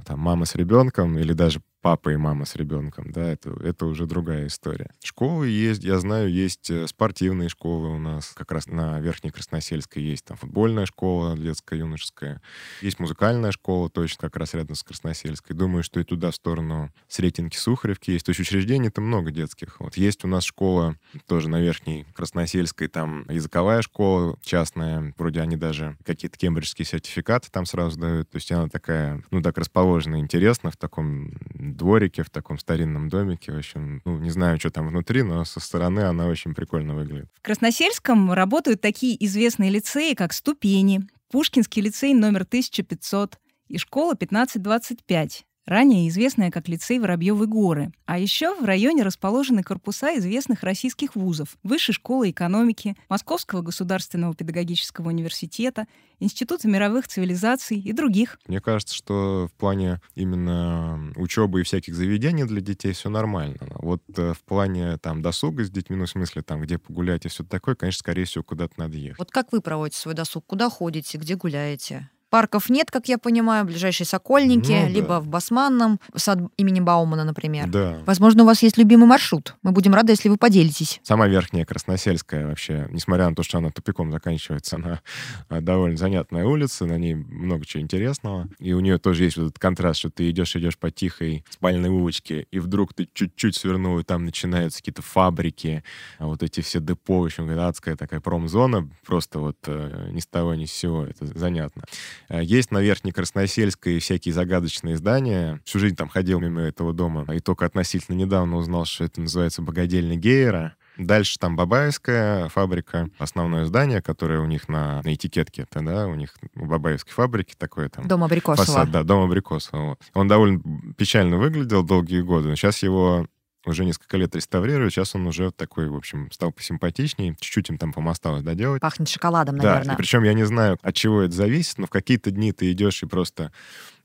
там 0.06 0.19
мама 0.19 0.45
с 0.45 0.56
ребенком 0.56 1.17
или 1.17 1.34
даже 1.34 1.62
папа 1.83 2.13
и 2.13 2.15
мама 2.15 2.45
с 2.45 2.55
ребенком, 2.55 3.11
да, 3.11 3.29
это, 3.29 3.51
это 3.61 3.85
уже 3.85 4.05
другая 4.07 4.47
история. 4.47 4.89
Школы 5.03 5.49
есть, 5.49 5.83
я 5.83 5.99
знаю, 5.99 6.31
есть 6.31 6.69
э, 6.69 6.87
спортивные 6.87 7.49
школы 7.49 7.89
у 7.89 7.99
нас, 7.99 8.31
как 8.33 8.53
раз 8.53 8.67
на 8.67 9.01
Верхней 9.01 9.31
Красносельской 9.31 10.01
есть 10.01 10.23
там 10.23 10.37
футбольная 10.37 10.85
школа 10.85 11.37
детская, 11.37 11.79
юношеская, 11.79 12.41
есть 12.81 12.99
музыкальная 12.99 13.51
школа, 13.51 13.89
точно 13.89 14.29
как 14.29 14.37
раз 14.37 14.53
рядом 14.53 14.77
с 14.77 14.83
Красносельской. 14.83 15.57
Думаю, 15.57 15.83
что 15.83 15.99
и 15.99 16.05
туда, 16.05 16.31
в 16.31 16.35
сторону 16.35 16.89
Сретенки, 17.09 17.57
Сухаревки 17.57 18.11
есть. 18.11 18.25
То 18.25 18.29
есть 18.29 18.39
учреждений-то 18.39 19.01
много 19.01 19.31
детских. 19.31 19.81
Вот 19.81 19.97
есть 19.97 20.23
у 20.23 20.29
нас 20.29 20.45
школа 20.45 20.95
тоже 21.27 21.49
на 21.49 21.59
Верхней 21.59 22.05
Красносельской, 22.13 22.87
там 22.87 23.25
языковая 23.29 23.81
школа 23.81 24.37
частная, 24.41 25.13
вроде 25.17 25.41
они 25.41 25.57
даже 25.57 25.97
какие-то 26.05 26.37
кембриджские 26.37 26.85
сертификаты 26.85 27.49
там 27.51 27.65
сразу 27.65 27.99
дают. 27.99 28.29
То 28.29 28.37
есть 28.37 28.49
она 28.53 28.69
такая, 28.69 29.21
ну 29.31 29.41
так 29.41 29.57
расположена 29.57 30.21
интересно 30.21 30.71
в 30.71 30.77
таком 30.77 31.33
дворике, 31.75 32.23
в 32.23 32.29
таком 32.29 32.57
старинном 32.57 33.09
домике. 33.09 33.51
В 33.51 33.57
общем, 33.57 34.01
ну, 34.05 34.19
не 34.19 34.29
знаю, 34.29 34.59
что 34.59 34.69
там 34.69 34.88
внутри, 34.88 35.23
но 35.23 35.43
со 35.45 35.59
стороны 35.59 36.01
она 36.01 36.27
очень 36.27 36.53
прикольно 36.53 36.95
выглядит. 36.95 37.29
В 37.33 37.41
Красносельском 37.41 38.31
работают 38.31 38.81
такие 38.81 39.23
известные 39.25 39.69
лицеи, 39.69 40.13
как 40.13 40.33
«Ступени», 40.33 41.01
Пушкинский 41.29 41.81
лицей 41.81 42.13
номер 42.13 42.43
1500 42.43 43.39
и 43.67 43.79
школа 43.79 44.13
1525 44.13 45.45
ранее 45.65 46.10
известная 46.10 46.52
как 46.52 46.67
лицей 46.67 46.99
Воробьевы 46.99 47.47
горы. 47.47 47.91
А 48.06 48.19
еще 48.19 48.56
в 48.56 48.65
районе 48.65 49.04
расположены 49.04 49.63
корпуса 49.63 50.17
известных 50.17 50.63
российских 50.63 51.15
вузов, 51.15 51.58
Высшей 51.63 51.93
школы 51.93 52.32
экономики, 52.32 52.95
Московского 53.10 53.62
государственного 53.62 54.36
педагогического 54.36 55.10
университета, 55.10 55.88
Института 56.19 56.67
мировых 56.67 57.08
цивилизаций 57.08 57.80
и 57.80 57.91
других. 57.91 58.39
Мне 58.47 58.62
кажется, 58.62 58.95
что 58.95 59.49
в 59.52 59.58
плане 59.58 59.99
именно 60.15 61.12
учебы 61.15 61.62
и 61.62 61.63
всяких 61.63 61.95
заведений 61.95 62.45
для 62.45 62.62
детей 62.62 62.93
все 62.93 63.10
нормально. 63.10 63.58
Вот 63.76 64.02
э, 64.15 64.34
в 64.34 64.41
плане 64.43 64.97
там 64.97 65.21
досуга 65.21 65.65
с 65.65 65.69
детьми, 65.69 65.97
ну, 65.97 66.06
в 66.06 66.10
смысле, 66.10 66.41
там, 66.41 66.62
где 66.62 66.78
погулять 66.78 67.26
и 67.26 67.30
все 67.30 67.43
такое, 67.43 67.76
конечно, 67.76 67.99
скорее 67.99 68.26
всего, 68.26 68.43
куда-то 68.43 68.73
надо 68.78 68.97
ехать. 68.97 69.19
Вот 69.19 69.32
как 69.32 69.52
вы 69.52 69.62
проводите 69.62 69.99
свой 69.99 70.13
досуг? 70.13 70.45
Куда 70.45 70.69
ходите? 70.69 71.17
Где 71.17 71.36
гуляете? 71.36 72.10
Парков 72.33 72.67
нет, 72.71 72.89
как 72.89 73.09
я 73.09 73.19
понимаю, 73.19 73.63
ближайшие 73.63 74.07
Сокольники, 74.07 74.71
ну, 74.71 74.81
да. 74.81 74.87
либо 74.87 75.19
в 75.19 75.27
Басманном, 75.27 75.99
сад 76.15 76.39
имени 76.57 76.79
Баумана, 76.79 77.25
например. 77.25 77.69
Да. 77.69 77.99
Возможно, 78.07 78.41
у 78.41 78.47
вас 78.47 78.63
есть 78.63 78.75
любимый 78.75 79.05
маршрут. 79.05 79.55
Мы 79.61 79.71
будем 79.71 79.93
рады, 79.93 80.13
если 80.13 80.29
вы 80.29 80.37
поделитесь. 80.37 80.99
Сама 81.03 81.27
верхняя 81.27 81.63
Красносельская 81.63 82.47
вообще, 82.47 82.87
несмотря 82.89 83.29
на 83.29 83.35
то, 83.35 83.43
что 83.43 83.59
она 83.59 83.69
тупиком 83.69 84.11
заканчивается, 84.11 84.77
она 84.77 85.01
а, 85.47 85.61
довольно 85.61 85.95
занятная 85.95 86.43
улица, 86.43 86.87
на 86.87 86.97
ней 86.97 87.13
много 87.13 87.67
чего 87.67 87.83
интересного. 87.83 88.49
И 88.57 88.73
у 88.73 88.79
нее 88.79 88.97
тоже 88.97 89.25
есть 89.25 89.37
вот 89.37 89.49
этот 89.49 89.59
контраст, 89.59 89.99
что 89.99 90.09
ты 90.09 90.27
идешь, 90.31 90.55
идешь 90.55 90.79
по 90.79 90.89
тихой 90.89 91.45
спальной 91.51 91.89
улочке, 91.89 92.47
и 92.49 92.57
вдруг 92.57 92.95
ты 92.95 93.07
чуть-чуть 93.13 93.55
свернул, 93.55 93.99
и 93.99 94.03
там 94.03 94.25
начинаются 94.25 94.79
какие-то 94.79 95.03
фабрики, 95.03 95.83
а 96.17 96.25
вот 96.25 96.41
эти 96.41 96.61
все 96.61 96.79
депо, 96.79 97.19
в 97.19 97.25
общем, 97.25 97.47
адская 97.59 97.95
такая 97.95 98.21
промзона, 98.21 98.89
просто 99.05 99.37
вот 99.37 99.57
э, 99.67 100.09
ни 100.09 100.19
с 100.19 100.25
того, 100.25 100.55
ни 100.55 100.65
с 100.65 100.73
сего, 100.73 101.03
это 101.05 101.27
занятно. 101.27 101.83
Э, 102.29 102.43
есть 102.43 102.71
на 102.71 102.81
Верхней 102.81 103.12
Красносельской 103.12 103.99
всякие 103.99 104.33
загадочные 104.33 104.97
здания. 104.97 105.62
Всю 105.65 105.79
жизнь 105.79 105.95
там 105.95 106.09
ходил 106.09 106.39
мимо 106.39 106.62
этого 106.62 106.93
дома. 106.93 107.25
И 107.33 107.39
только 107.39 107.65
относительно 107.65 108.15
недавно 108.15 108.57
узнал, 108.57 108.86
что 108.86 109.05
это 109.05 109.21
называется 109.21 109.62
богадельня 109.62 110.15
Гейера. 110.15 110.75
Дальше 110.97 111.39
там 111.39 111.55
Бабаевская 111.55 112.49
фабрика, 112.49 113.09
основное 113.17 113.65
здание, 113.65 114.01
которое 114.01 114.39
у 114.39 114.45
них 114.45 114.69
на, 114.69 115.01
на 115.01 115.13
этикетке, 115.15 115.63
это, 115.63 115.83
да, 115.83 116.07
у 116.07 116.13
них 116.13 116.36
у 116.55 116.67
Бабаевской 116.67 117.13
фабрики 117.13 117.55
такое 117.57 117.89
там... 117.89 118.07
Дом 118.07 118.23
Абрикосова. 118.23 118.65
Фасад, 118.65 118.91
да, 118.91 119.03
дом 119.03 119.23
Абрикосова. 119.23 119.97
Он 120.13 120.27
довольно 120.27 120.62
печально 120.95 121.38
выглядел 121.38 121.81
долгие 121.83 122.21
годы, 122.21 122.49
но 122.49 122.55
сейчас 122.55 122.83
его 122.83 123.25
уже 123.65 123.86
несколько 123.86 124.17
лет 124.17 124.36
реставрирую, 124.36 124.89
сейчас 124.89 125.15
он 125.15 125.28
уже 125.28 125.52
такой, 125.52 125.88
в 125.88 125.95
общем, 125.95 126.32
стал 126.32 126.52
посимпатичнее, 126.52 127.36
чуть-чуть 127.39 127.69
им 127.69 127.78
там 127.78 127.93
помосталось 127.93 128.43
доделать. 128.43 128.82
Пахнет 128.82 129.10
шоколадом, 129.10 129.58
наверное. 129.58 129.86
Да, 129.86 129.93
и 129.93 129.97
причем 129.97 130.23
я 130.23 130.34
не 130.34 130.45
знаю, 130.45 130.78
от 130.82 130.95
чего 130.95 131.21
это 131.21 131.34
зависит, 131.34 131.78
но 131.78 131.88
в 131.88 131.89
какие-то 131.89 132.32
дни 132.32 132.52
ты 132.52 132.71
идешь 132.71 133.04
и 133.04 133.06
просто 133.06 133.52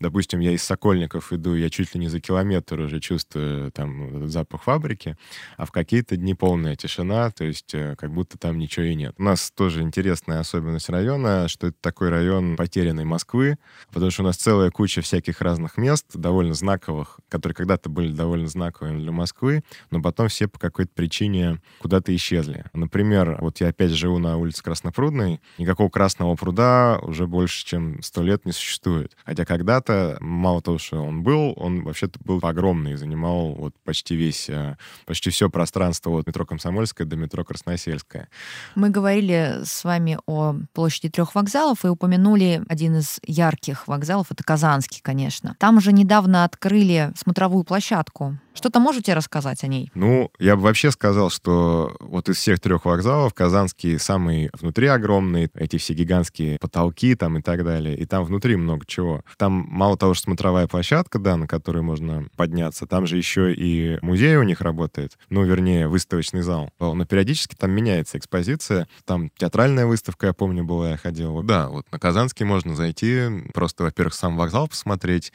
допустим, 0.01 0.41
я 0.41 0.53
из 0.53 0.63
Сокольников 0.63 1.33
иду, 1.33 1.55
я 1.55 1.71
чуть 1.71 1.95
ли 1.95 2.01
не 2.01 2.09
за 2.09 2.21
километр 2.21 2.81
уже 2.81 3.01
чувствую 3.01 3.73
там 3.73 4.29
запах 4.29 4.63
фабрики, 4.63 5.17
а 5.57 5.67
в 5.67 5.73
какие-то 5.73 6.17
дни 6.17 6.35
полная 6.35 6.77
тишина, 6.77 7.31
то 7.31 7.45
есть 7.45 7.75
э, 7.75 7.97
как 7.97 8.13
будто 8.13 8.39
там 8.39 8.59
ничего 8.59 8.87
и 8.87 8.95
нет. 8.95 9.15
У 9.19 9.23
нас 9.23 9.51
тоже 9.51 9.83
интересная 9.83 10.41
особенность 10.41 10.89
района, 10.89 11.49
что 11.49 11.69
это 11.69 11.77
такой 11.81 12.11
район 12.11 12.57
потерянной 12.57 13.05
Москвы, 13.05 13.59
потому 13.93 14.11
что 14.11 14.23
у 14.23 14.27
нас 14.27 14.37
целая 14.37 14.71
куча 14.71 15.03
всяких 15.03 15.41
разных 15.41 15.77
мест, 15.77 16.07
довольно 16.15 16.55
знаковых, 16.55 17.19
которые 17.29 17.55
когда-то 17.55 17.89
были 17.89 18.13
довольно 18.13 18.49
знаковыми 18.49 19.01
для 19.01 19.13
Москвы, 19.13 19.63
но 19.91 20.01
потом 20.01 20.29
все 20.29 20.49
по 20.49 20.59
какой-то 20.59 20.93
причине 20.95 21.61
куда-то 21.81 22.15
исчезли. 22.15 22.65
Например, 22.73 23.39
вот 23.41 23.61
я 23.61 23.69
опять 23.69 23.91
живу 23.91 24.19
на 24.19 24.37
улице 24.37 24.63
Краснопрудной, 24.63 25.41
никакого 25.59 25.89
Красного 25.89 26.35
пруда 26.37 26.99
уже 27.03 27.27
больше, 27.27 27.65
чем 27.65 28.03
сто 28.03 28.23
лет 28.23 28.45
не 28.45 28.53
существует. 28.53 29.17
Хотя 29.25 29.45
когда-то 29.45 29.88
когда 29.89 30.19
мало 30.21 30.61
того, 30.61 30.79
что 30.79 31.03
он 31.03 31.23
был, 31.23 31.55
он 31.57 31.83
вообще-то 31.83 32.19
был 32.23 32.41
огромный, 32.43 32.97
занимал 32.97 33.55
вот 33.55 33.75
почти 33.85 34.15
весь, 34.17 34.49
э, 34.51 34.77
почти 35.07 35.31
все 35.31 35.49
пространство 35.49 36.19
от 36.19 36.27
метро 36.27 36.45
Комсомольская 36.45 37.07
до 37.07 37.17
метро 37.17 37.43
Красносельская. 37.43 38.29
Мы 38.75 38.91
говорили 38.91 39.61
с 39.65 39.85
вами 39.85 40.19
о 40.27 40.57
площади 40.75 41.09
трех 41.09 41.35
вокзалов 41.35 41.85
и 41.85 41.89
упомянули 41.89 42.63
один 42.69 42.97
из 42.97 43.19
ярких 43.25 43.89
вокзалов, 43.89 44.27
это 44.31 44.45
Казанский, 44.45 45.01
конечно. 45.03 45.57
Там 45.59 45.79
уже 45.79 45.93
недавно 45.93 46.45
открыли 46.45 47.13
смотровую 47.17 47.65
площадку 47.65 48.39
что-то 48.59 48.81
можете 48.81 49.15
рассказать 49.15 49.65
о 49.65 49.69
ней? 49.69 49.91
Ну, 49.95 50.31
я 50.39 50.57
бы 50.57 50.63
вообще 50.63 50.91
сказал, 50.91 51.31
что 51.31 51.97
вот 52.01 52.29
из 52.29 52.37
всех 52.37 52.61
трех 52.61 52.85
вокзалов 52.85 53.33
Казанский 53.33 53.99
самый 53.99 54.51
внутри 54.61 54.89
огромный, 54.89 55.49
эти 55.55 55.79
все 55.79 55.95
гигантские 55.95 56.59
потолки 56.59 57.15
там 57.15 57.39
и 57.39 57.43
так 57.43 57.65
далее. 57.65 57.97
И 57.97 58.05
там 58.05 58.25
внутри 58.25 58.57
много 58.57 58.85
чего. 58.87 59.23
Там 59.37 59.53
мало 59.69 59.97
того, 59.97 60.15
что 60.15 60.25
смотровая 60.25 60.67
площадка, 60.67 61.19
да, 61.19 61.37
на 61.37 61.47
которой 61.47 61.83
можно 61.83 62.27
подняться, 62.37 62.87
там 62.87 63.07
же 63.07 63.17
еще 63.17 63.55
и 63.55 63.99
музей 64.03 64.37
у 64.37 64.43
них 64.43 64.61
работает. 64.61 65.17
Ну, 65.31 65.45
вернее, 65.45 65.89
выставочный 65.89 66.43
зал. 66.43 66.71
Но 66.79 67.05
периодически 67.07 67.55
там 67.55 67.71
меняется 67.71 68.19
экспозиция. 68.19 68.89
Там 69.05 69.31
театральная 69.37 69.87
выставка, 69.87 70.27
я 70.27 70.33
помню, 70.33 70.65
была, 70.65 70.91
я 70.91 70.97
ходил. 70.97 71.43
Да, 71.43 71.69
вот 71.69 71.87
на 71.93 71.99
Казанский 71.99 72.45
можно 72.45 72.75
зайти, 72.75 73.23
просто, 73.55 73.85
во-первых, 73.85 74.15
сам 74.15 74.37
вокзал 74.37 74.67
посмотреть, 74.67 75.33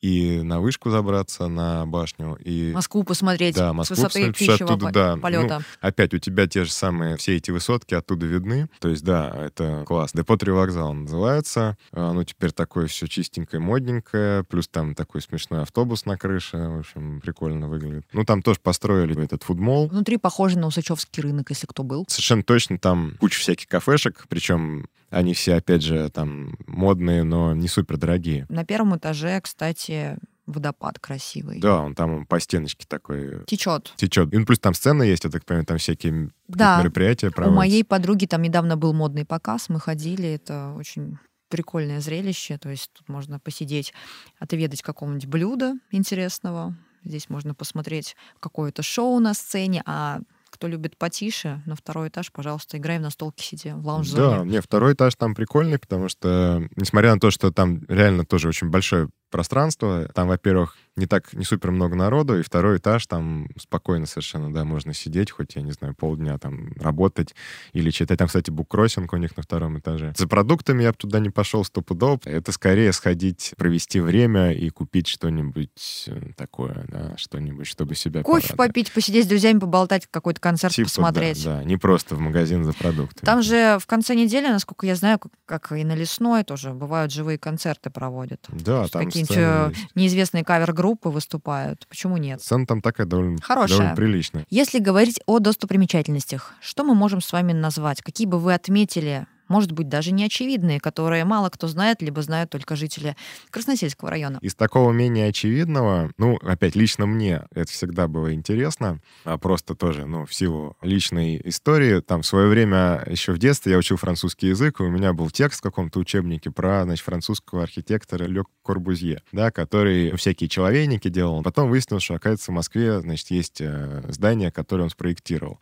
и 0.00 0.40
на 0.42 0.60
вышку 0.60 0.90
забраться, 0.90 1.48
на 1.48 1.86
башню. 1.86 2.36
И... 2.36 2.72
Москву 2.72 3.04
посмотреть 3.04 3.56
да, 3.56 3.72
Москву 3.72 3.96
с 3.96 3.98
высоты 3.98 4.32
птичьего 4.32 4.74
оттуда, 4.74 4.90
да. 4.92 5.16
полета. 5.16 5.58
Ну, 5.58 5.64
опять 5.80 6.14
у 6.14 6.18
тебя 6.18 6.46
те 6.46 6.64
же 6.64 6.72
самые, 6.72 7.16
все 7.16 7.36
эти 7.36 7.50
высотки 7.50 7.94
оттуда 7.94 8.26
видны. 8.26 8.68
То 8.80 8.88
есть, 8.88 9.04
да, 9.04 9.30
это 9.34 9.84
класс. 9.86 10.12
Депо 10.14 10.36
3 10.36 10.52
вокзал 10.52 10.94
называется. 10.94 11.76
Оно 11.92 12.24
теперь 12.24 12.52
такое 12.52 12.86
все 12.86 13.06
чистенькое, 13.06 13.60
модненькое. 13.60 14.44
Плюс 14.44 14.68
там 14.68 14.94
такой 14.94 15.20
смешной 15.20 15.62
автобус 15.62 16.06
на 16.06 16.16
крыше. 16.16 16.56
В 16.56 16.78
общем, 16.80 17.20
прикольно 17.20 17.68
выглядит. 17.68 18.06
Ну, 18.12 18.24
там 18.24 18.42
тоже 18.42 18.60
построили 18.62 19.22
этот 19.22 19.42
фудмол. 19.42 19.88
Внутри 19.88 20.16
похоже 20.16 20.58
на 20.58 20.66
Усачевский 20.66 21.22
рынок, 21.22 21.50
если 21.50 21.66
кто 21.66 21.82
был. 21.82 22.06
Совершенно 22.08 22.42
точно. 22.42 22.78
Там 22.78 23.16
куча 23.18 23.40
всяких 23.40 23.66
кафешек. 23.66 24.24
Причем 24.28 24.86
они 25.10 25.34
все, 25.34 25.54
опять 25.54 25.82
же, 25.82 26.08
там 26.10 26.56
модные, 26.66 27.24
но 27.24 27.54
не 27.54 27.68
супер 27.68 27.96
дорогие. 27.96 28.46
На 28.48 28.64
первом 28.64 28.96
этаже, 28.96 29.40
кстати, 29.40 30.18
водопад 30.46 30.98
красивый. 30.98 31.60
Да, 31.60 31.80
он 31.80 31.94
там 31.94 32.26
по 32.26 32.40
стеночке 32.40 32.86
такой... 32.88 33.44
Течет. 33.46 33.92
Течет. 33.96 34.32
И 34.32 34.38
ну, 34.38 34.46
плюс 34.46 34.58
там 34.58 34.74
сцена 34.74 35.02
есть, 35.02 35.24
я 35.24 35.30
так 35.30 35.44
понимаю, 35.44 35.66
там 35.66 35.78
всякие 35.78 36.30
да. 36.48 36.80
мероприятия 36.80 37.30
проводятся. 37.30 37.52
У 37.52 37.56
моей 37.56 37.84
подруги 37.84 38.26
там 38.26 38.42
недавно 38.42 38.76
был 38.76 38.92
модный 38.92 39.24
показ, 39.24 39.68
мы 39.68 39.80
ходили, 39.80 40.28
это 40.28 40.74
очень 40.76 41.18
прикольное 41.48 42.00
зрелище, 42.00 42.58
то 42.58 42.70
есть 42.70 42.90
тут 42.92 43.08
можно 43.08 43.40
посидеть, 43.40 43.92
отведать 44.38 44.82
какого-нибудь 44.82 45.26
блюда 45.26 45.74
интересного, 45.90 46.76
здесь 47.04 47.28
можно 47.28 47.54
посмотреть 47.54 48.16
какое-то 48.38 48.82
шоу 48.82 49.18
на 49.18 49.34
сцене, 49.34 49.82
а 49.84 50.20
кто 50.60 50.68
любит 50.68 50.98
потише, 50.98 51.62
на 51.64 51.74
второй 51.74 52.10
этаж, 52.10 52.30
пожалуйста, 52.30 52.76
играем 52.76 53.00
на 53.00 53.08
столке 53.08 53.42
сидя 53.42 53.74
в 53.76 53.86
лаунж 53.86 54.10
Да, 54.10 54.44
не, 54.44 54.60
второй 54.60 54.92
этаж 54.92 55.14
там 55.14 55.34
прикольный, 55.34 55.78
потому 55.78 56.10
что, 56.10 56.62
несмотря 56.76 57.14
на 57.14 57.18
то, 57.18 57.30
что 57.30 57.50
там 57.50 57.82
реально 57.88 58.26
тоже 58.26 58.48
очень 58.48 58.68
большое 58.68 59.08
пространство. 59.30 60.08
Там, 60.14 60.28
во-первых, 60.28 60.76
не 60.96 61.06
так, 61.06 61.32
не 61.32 61.44
супер 61.44 61.70
много 61.70 61.96
народу, 61.96 62.38
и 62.38 62.42
второй 62.42 62.78
этаж 62.78 63.06
там 63.06 63.48
спокойно 63.58 64.06
совершенно, 64.06 64.52
да, 64.52 64.64
можно 64.64 64.92
сидеть, 64.92 65.30
хоть, 65.30 65.56
я 65.56 65.62
не 65.62 65.72
знаю, 65.72 65.94
полдня 65.94 66.36
там 66.38 66.72
работать 66.78 67.34
или 67.72 67.90
читать. 67.90 68.18
Там, 68.18 68.26
кстати, 68.26 68.50
буккроссинг 68.50 69.12
у 69.12 69.16
них 69.16 69.36
на 69.36 69.42
втором 69.42 69.78
этаже. 69.78 70.12
За 70.16 70.28
продуктами 70.28 70.82
я 70.82 70.90
бы 70.90 70.96
туда 70.96 71.20
не 71.20 71.30
пошел 71.30 71.64
стопудово. 71.64 72.20
Это 72.24 72.52
скорее 72.52 72.92
сходить, 72.92 73.54
провести 73.56 74.00
время 74.00 74.52
и 74.52 74.68
купить 74.70 75.06
что-нибудь 75.06 76.04
э, 76.08 76.32
такое, 76.36 76.84
да, 76.88 77.16
что-нибудь, 77.16 77.66
чтобы 77.66 77.94
себя 77.94 78.22
Кофе 78.22 78.48
порадовать. 78.48 78.68
попить, 78.68 78.92
посидеть 78.92 79.24
с 79.24 79.28
друзьями, 79.28 79.58
поболтать, 79.58 80.06
какой-то 80.10 80.40
концерт 80.40 80.74
Типа, 80.74 80.88
посмотреть. 80.88 81.42
Да, 81.44 81.58
да, 81.58 81.64
не 81.64 81.76
просто 81.76 82.14
в 82.16 82.20
магазин 82.20 82.64
за 82.64 82.72
продуктами. 82.72 83.24
Там 83.24 83.42
же 83.42 83.78
в 83.80 83.86
конце 83.86 84.14
недели, 84.14 84.48
насколько 84.48 84.86
я 84.86 84.96
знаю, 84.96 85.18
как, 85.18 85.32
как 85.46 85.72
и 85.72 85.84
на 85.84 85.94
Лесной 85.94 86.44
тоже 86.44 86.72
бывают 86.72 87.12
живые 87.12 87.38
концерты 87.38 87.90
проводят. 87.90 88.44
Да, 88.48 88.88
там 88.88 89.10
Какие-нибудь 89.26 89.94
неизвестные 89.94 90.44
кавер-группы 90.44 91.08
выступают. 91.08 91.86
Почему 91.88 92.16
нет? 92.16 92.40
Сцена 92.40 92.66
там 92.66 92.80
такая 92.80 93.06
довольно, 93.06 93.38
Хорошая. 93.42 93.78
довольно 93.78 93.96
приличная. 93.96 94.46
Если 94.50 94.78
говорить 94.78 95.20
о 95.26 95.38
достопримечательностях, 95.38 96.54
что 96.60 96.84
мы 96.84 96.94
можем 96.94 97.20
с 97.20 97.32
вами 97.32 97.52
назвать? 97.52 98.02
Какие 98.02 98.26
бы 98.26 98.38
вы 98.38 98.54
отметили, 98.54 99.26
может 99.50 99.72
быть, 99.72 99.88
даже 99.88 100.12
неочевидные, 100.12 100.80
которые 100.80 101.24
мало 101.26 101.50
кто 101.50 101.66
знает, 101.66 102.00
либо 102.00 102.22
знают 102.22 102.48
только 102.50 102.76
жители 102.76 103.16
Красносельского 103.50 104.08
района? 104.10 104.38
Из 104.40 104.54
такого 104.54 104.92
менее 104.92 105.28
очевидного, 105.28 106.10
ну, 106.16 106.36
опять, 106.36 106.76
лично 106.76 107.04
мне 107.04 107.42
это 107.52 107.70
всегда 107.70 108.08
было 108.08 108.32
интересно, 108.32 109.00
а 109.24 109.36
просто 109.36 109.74
тоже, 109.74 110.06
ну, 110.06 110.24
в 110.24 110.34
силу 110.34 110.76
личной 110.80 111.40
истории, 111.44 112.00
там, 112.00 112.22
в 112.22 112.26
свое 112.26 112.48
время, 112.48 113.04
еще 113.06 113.32
в 113.32 113.38
детстве 113.38 113.72
я 113.72 113.78
учил 113.78 113.96
французский 113.96 114.46
язык, 114.46 114.80
и 114.80 114.84
у 114.84 114.88
меня 114.88 115.12
был 115.12 115.28
текст 115.30 115.58
в 115.58 115.62
каком-то 115.62 115.98
учебнике 115.98 116.50
про, 116.50 116.84
значит, 116.84 117.04
французского 117.04 117.64
архитектора 117.64 118.24
Ле 118.24 118.44
Корбузье, 118.64 119.22
да, 119.32 119.50
который 119.50 120.16
всякие 120.16 120.48
человейники 120.48 121.08
делал. 121.08 121.42
Потом 121.42 121.68
выяснилось, 121.68 122.04
что, 122.04 122.14
оказывается, 122.14 122.52
в 122.52 122.54
Москве, 122.54 123.00
значит, 123.00 123.30
есть 123.30 123.60
э, 123.60 124.02
здание, 124.08 124.52
которое 124.52 124.84
он 124.84 124.90
спроектировал. 124.90 125.58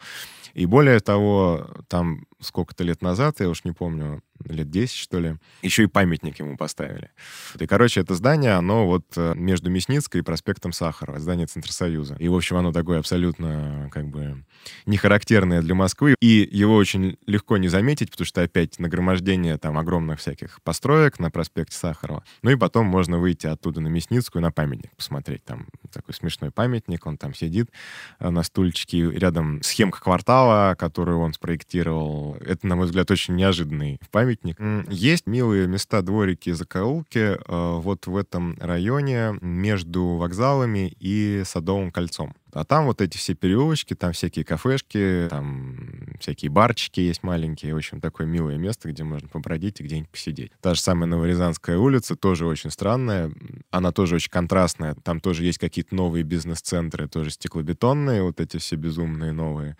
И 0.54 0.66
более 0.66 1.00
того, 1.00 1.68
там 1.88 2.26
сколько-то 2.40 2.84
лет 2.84 3.02
назад, 3.02 3.40
я 3.40 3.48
уж 3.48 3.64
не 3.64 3.72
помню, 3.72 4.22
лет 4.44 4.70
10, 4.70 4.94
что 4.94 5.18
ли, 5.18 5.36
еще 5.62 5.84
и 5.84 5.86
памятник 5.86 6.38
ему 6.38 6.56
поставили. 6.56 7.10
И, 7.58 7.66
короче, 7.66 8.00
это 8.00 8.14
здание, 8.14 8.52
оно 8.52 8.86
вот 8.86 9.04
э, 9.16 9.34
между 9.34 9.70
Мясницкой 9.70 10.20
и 10.20 10.24
проспектом 10.24 10.72
Сахарова, 10.72 11.18
здание 11.18 11.46
Центросоюза. 11.46 12.16
И, 12.18 12.28
в 12.28 12.34
общем, 12.34 12.56
оно 12.56 12.72
такое 12.72 12.98
абсолютно, 12.98 13.88
как 13.92 14.08
бы, 14.08 14.44
не 14.86 14.96
характерное 14.96 15.62
для 15.62 15.74
Москвы. 15.74 16.14
И 16.20 16.48
его 16.50 16.74
очень 16.76 17.16
легко 17.26 17.56
не 17.56 17.68
заметить, 17.68 18.10
потому 18.10 18.26
что 18.26 18.42
опять 18.42 18.78
нагромождение 18.78 19.58
там 19.58 19.78
огромных 19.78 20.20
всяких 20.20 20.62
построек 20.62 21.18
на 21.18 21.30
проспекте 21.30 21.76
Сахарова. 21.76 22.24
Ну 22.42 22.50
и 22.50 22.56
потом 22.56 22.86
можно 22.86 23.18
выйти 23.18 23.46
оттуда 23.46 23.80
на 23.80 23.88
Мясницкую, 23.88 24.42
на 24.42 24.50
памятник 24.50 24.94
посмотреть. 24.96 25.44
Там 25.44 25.66
такой 25.92 26.14
смешной 26.14 26.50
памятник, 26.50 27.06
он 27.06 27.16
там 27.16 27.34
сидит 27.34 27.70
э, 28.18 28.28
на 28.28 28.42
стульчике. 28.42 29.10
Рядом 29.10 29.62
схемка 29.62 30.00
квартала, 30.00 30.74
которую 30.74 31.18
он 31.18 31.32
спроектировал. 31.32 32.36
Это, 32.40 32.66
на 32.66 32.76
мой 32.76 32.86
взгляд, 32.86 33.10
очень 33.10 33.34
неожиданный 33.34 34.00
памятник. 34.10 34.27
М, 34.58 34.84
Есть 34.90 35.26
милые 35.26 35.66
места, 35.66 36.02
дворики, 36.02 36.50
закоулки 36.50 37.18
э, 37.18 37.36
вот 37.80 38.06
в 38.06 38.16
этом 38.16 38.56
районе 38.60 39.38
между 39.40 40.04
вокзалами 40.16 40.94
и 41.00 41.42
Садовым 41.44 41.90
кольцом. 41.90 42.34
А 42.52 42.64
там 42.64 42.86
вот 42.86 43.00
эти 43.00 43.16
все 43.18 43.34
переулочки, 43.34 43.94
там 43.94 44.12
всякие 44.12 44.44
кафешки, 44.44 45.26
там 45.30 45.87
всякие 46.18 46.50
барчики 46.50 47.00
есть 47.00 47.22
маленькие. 47.22 47.74
Общем, 47.76 48.00
такое 48.00 48.26
милое 48.26 48.56
место, 48.58 48.88
где 48.90 49.04
можно 49.04 49.28
побродить 49.28 49.80
и 49.80 49.84
где-нибудь 49.84 50.10
посидеть. 50.10 50.52
Та 50.60 50.74
же 50.74 50.80
самая 50.80 51.06
Новорязанская 51.06 51.78
улица 51.78 52.16
тоже 52.16 52.46
очень 52.46 52.70
странная. 52.70 53.32
Она 53.70 53.92
тоже 53.92 54.16
очень 54.16 54.30
контрастная. 54.30 54.94
Там 55.02 55.20
тоже 55.20 55.44
есть 55.44 55.58
какие-то 55.58 55.94
новые 55.94 56.24
бизнес-центры, 56.24 57.08
тоже 57.08 57.30
стеклобетонные, 57.30 58.22
вот 58.22 58.40
эти 58.40 58.56
все 58.58 58.76
безумные 58.76 59.32
новые. 59.32 59.76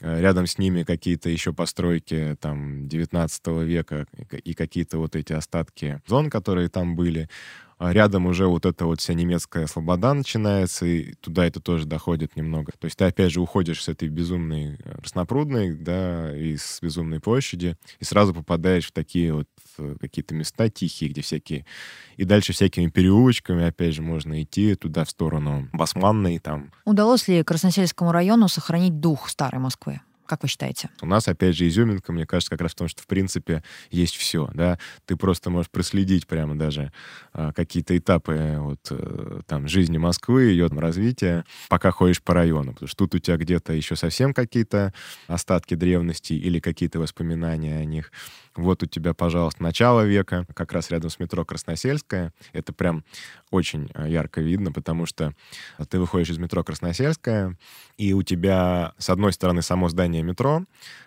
Э, 0.00 0.20
Рядом 0.20 0.46
с 0.46 0.58
ними 0.58 0.82
какие-то 0.82 1.30
еще 1.30 1.52
постройки 1.52 2.36
там 2.40 2.88
19 2.88 3.46
века 3.64 4.06
и 4.16 4.24
ка- 4.24 4.36
и 4.36 4.52
какие-то 4.54 4.98
вот 4.98 5.16
эти 5.16 5.32
остатки 5.32 6.00
зон, 6.06 6.28
которые 6.30 6.68
там 6.68 6.96
были. 6.96 7.28
А 7.78 7.92
рядом 7.92 8.26
уже 8.26 8.46
вот 8.46 8.64
эта 8.64 8.86
вот 8.86 9.00
вся 9.00 9.12
немецкая 9.12 9.66
слобода 9.66 10.14
начинается, 10.14 10.86
и 10.86 11.12
туда 11.14 11.46
это 11.46 11.60
тоже 11.60 11.84
доходит 11.84 12.34
немного. 12.34 12.72
То 12.78 12.86
есть 12.86 12.96
ты 12.96 13.04
опять 13.04 13.32
же 13.32 13.40
уходишь 13.40 13.82
с 13.82 13.88
этой 13.88 14.08
безумной 14.08 14.78
э, 14.82 14.96
Краснопрудной, 14.98 15.74
да, 15.74 16.34
и 16.34 16.56
с 16.56 16.80
безумной 16.80 17.20
площади, 17.20 17.76
и 18.00 18.04
сразу 18.04 18.32
попадаешь 18.32 18.86
в 18.86 18.92
такие 18.92 19.34
вот 19.34 19.48
э, 19.78 19.96
какие-то 20.00 20.34
места 20.34 20.70
тихие, 20.70 21.10
где 21.10 21.20
всякие... 21.20 21.66
И 22.16 22.24
дальше 22.24 22.54
всякими 22.54 22.88
переулочками, 22.88 23.66
опять 23.66 23.94
же, 23.94 24.00
можно 24.00 24.42
идти 24.42 24.74
туда 24.74 25.04
в 25.04 25.10
сторону 25.10 25.68
Басманной, 25.74 26.38
там, 26.38 26.72
Удалось 26.86 27.28
ли 27.28 27.42
Красносельскому 27.42 28.10
району 28.10 28.48
сохранить 28.48 29.00
дух 29.00 29.28
старой 29.28 29.60
Москвы? 29.60 30.00
Как 30.26 30.42
вы 30.42 30.48
считаете? 30.48 30.90
У 31.00 31.06
нас, 31.06 31.28
опять 31.28 31.56
же, 31.56 31.66
изюминка, 31.68 32.12
мне 32.12 32.26
кажется, 32.26 32.50
как 32.50 32.60
раз 32.60 32.72
в 32.72 32.74
том, 32.74 32.88
что, 32.88 33.02
в 33.02 33.06
принципе, 33.06 33.62
есть 33.90 34.16
все, 34.16 34.50
да. 34.54 34.78
Ты 35.06 35.16
просто 35.16 35.50
можешь 35.50 35.70
проследить 35.70 36.26
прямо 36.26 36.56
даже 36.56 36.92
а, 37.32 37.52
какие-то 37.52 37.96
этапы 37.96 38.34
э, 38.34 38.58
вот 38.58 38.80
э, 38.90 39.40
там 39.46 39.68
жизни 39.68 39.98
Москвы, 39.98 40.44
ее 40.44 40.68
там, 40.68 40.78
развития, 40.78 41.44
пока 41.68 41.90
ходишь 41.90 42.22
по 42.22 42.34
району. 42.34 42.72
Потому 42.72 42.88
что 42.88 42.96
тут 42.98 43.14
у 43.14 43.18
тебя 43.18 43.36
где-то 43.36 43.72
еще 43.72 43.96
совсем 43.96 44.34
какие-то 44.34 44.92
остатки 45.26 45.74
древности 45.74 46.32
или 46.32 46.60
какие-то 46.60 46.98
воспоминания 46.98 47.78
о 47.78 47.84
них. 47.84 48.10
Вот 48.56 48.82
у 48.82 48.86
тебя, 48.86 49.12
пожалуйста, 49.12 49.62
начало 49.62 50.02
века, 50.02 50.46
как 50.54 50.72
раз 50.72 50.90
рядом 50.90 51.10
с 51.10 51.18
метро 51.18 51.44
Красносельская. 51.44 52.32
Это 52.52 52.72
прям 52.72 53.04
очень 53.50 53.90
э, 53.94 54.08
ярко 54.08 54.40
видно, 54.40 54.72
потому 54.72 55.06
что 55.06 55.32
ты 55.88 55.98
выходишь 55.98 56.30
из 56.30 56.38
метро 56.38 56.64
Красносельская, 56.64 57.56
и 57.96 58.12
у 58.12 58.22
тебя, 58.22 58.92
с 58.98 59.10
одной 59.10 59.32
стороны, 59.32 59.62
само 59.62 59.88
здание 59.88 60.22
метро, 60.22 60.64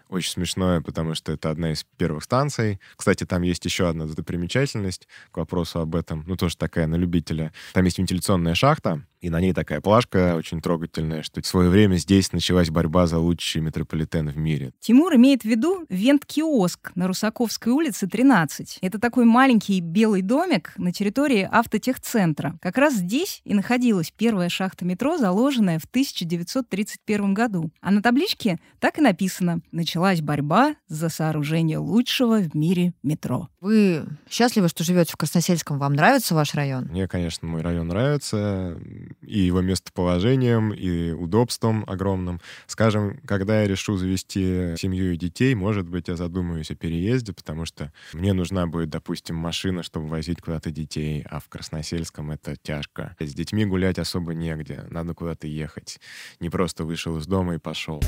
очень 0.10 0.32
смешное, 0.32 0.82
потому 0.82 1.16
что 1.16 1.32
это 1.32 1.50
одна 1.52 1.72
из 1.72 1.86
первых 1.98 2.24
станций. 2.24 2.80
Кстати, 2.96 3.26
там 3.26 3.44
есть 3.44 3.64
еще 3.66 3.88
одна 3.88 4.06
достопримечательность 4.06 5.08
к 5.32 5.38
вопросу 5.38 5.80
об 5.80 5.96
этом. 5.96 6.24
Ну, 6.28 6.36
тоже 6.36 6.58
такая 6.58 6.88
на 6.88 6.96
любителя. 6.96 7.54
Там 7.74 7.86
есть 7.86 8.00
вентиляционная 8.00 8.56
шахта, 8.56 9.04
и 9.22 9.30
на 9.30 9.42
ней 9.42 9.54
такая 9.54 9.82
плашка 9.82 10.36
очень 10.36 10.62
трогательная, 10.62 11.24
что 11.24 11.42
в 11.42 11.46
свое 11.46 11.70
время 11.70 11.96
здесь 11.96 12.32
началась 12.32 12.70
борьба 12.70 13.06
за 13.06 13.20
лучший 13.20 13.62
метрополитен 13.62 14.30
в 14.30 14.38
мире. 14.38 14.72
Тимур 14.80 15.14
имеет 15.16 15.42
в 15.42 15.46
виду 15.46 15.86
вент-киоск 15.90 16.92
на 16.96 17.08
Русаковской 17.08 17.74
улице 17.74 18.08
13. 18.08 18.80
Это 18.82 19.00
такой 19.00 19.26
маленький 19.26 19.82
белый 19.82 20.22
домик 20.22 20.74
на 20.78 20.94
территории 20.94 21.48
автотехцентра. 21.52 22.58
Как 22.62 22.78
раз 22.78 22.94
здесь 22.96 23.42
и 23.44 23.54
находилась 23.54 24.12
первая 24.16 24.48
шахта 24.48 24.86
метро, 24.86 25.18
заложенная 25.18 25.80
в 25.80 25.86
1931 25.86 27.34
году. 27.34 27.72
А 27.82 27.92
на 27.92 28.02
табличке 28.02 28.58
так 28.80 29.00
и 29.00 29.02
написано 29.02 29.62
«Началась 29.72 29.99
борьба 30.22 30.76
за 30.88 31.10
сооружение 31.10 31.78
лучшего 31.78 32.40
в 32.40 32.56
мире 32.56 32.94
метро». 33.04 33.50
Вы 33.62 34.06
счастливы, 34.30 34.70
что 34.70 34.84
живете 34.84 35.12
в 35.12 35.18
Красносельском? 35.18 35.80
Вам 35.80 35.94
нравится 35.94 36.34
ваш 36.34 36.54
район? 36.54 36.86
Мне, 36.86 37.08
конечно, 37.08 37.48
мой 37.48 37.62
район 37.62 37.90
нравится, 37.90 38.78
и 39.22 39.40
его 39.40 39.62
местоположением, 39.62 40.74
и 40.74 41.12
удобством 41.12 41.84
огромным. 41.88 42.40
Скажем, 42.68 43.20
когда 43.26 43.62
я 43.62 43.68
решу 43.68 43.98
завести 43.98 44.76
семью 44.78 45.14
и 45.14 45.18
детей, 45.18 45.56
может 45.56 45.90
быть, 45.90 46.08
я 46.08 46.16
задумаюсь 46.16 46.72
о 46.72 46.76
переезде, 46.76 47.34
потому 47.34 47.66
что 47.66 47.92
мне 48.14 48.34
нужна 48.34 48.66
будет, 48.66 48.90
допустим, 48.90 49.36
машина, 49.36 49.84
чтобы 49.84 50.08
возить 50.08 50.42
куда-то 50.42 50.72
детей, 50.72 51.26
а 51.30 51.40
в 51.40 51.50
Красносельском 51.50 52.32
это 52.32 52.56
тяжко. 52.56 53.16
С 53.20 53.34
детьми 53.34 53.66
гулять 53.66 54.00
особо 54.00 54.34
негде, 54.34 54.86
надо 54.90 55.14
куда-то 55.14 55.48
ехать. 55.48 56.00
Не 56.40 56.50
просто 56.50 56.86
вышел 56.86 57.18
из 57.18 57.28
дома 57.28 57.56
и 57.56 57.58
пошел. 57.58 58.02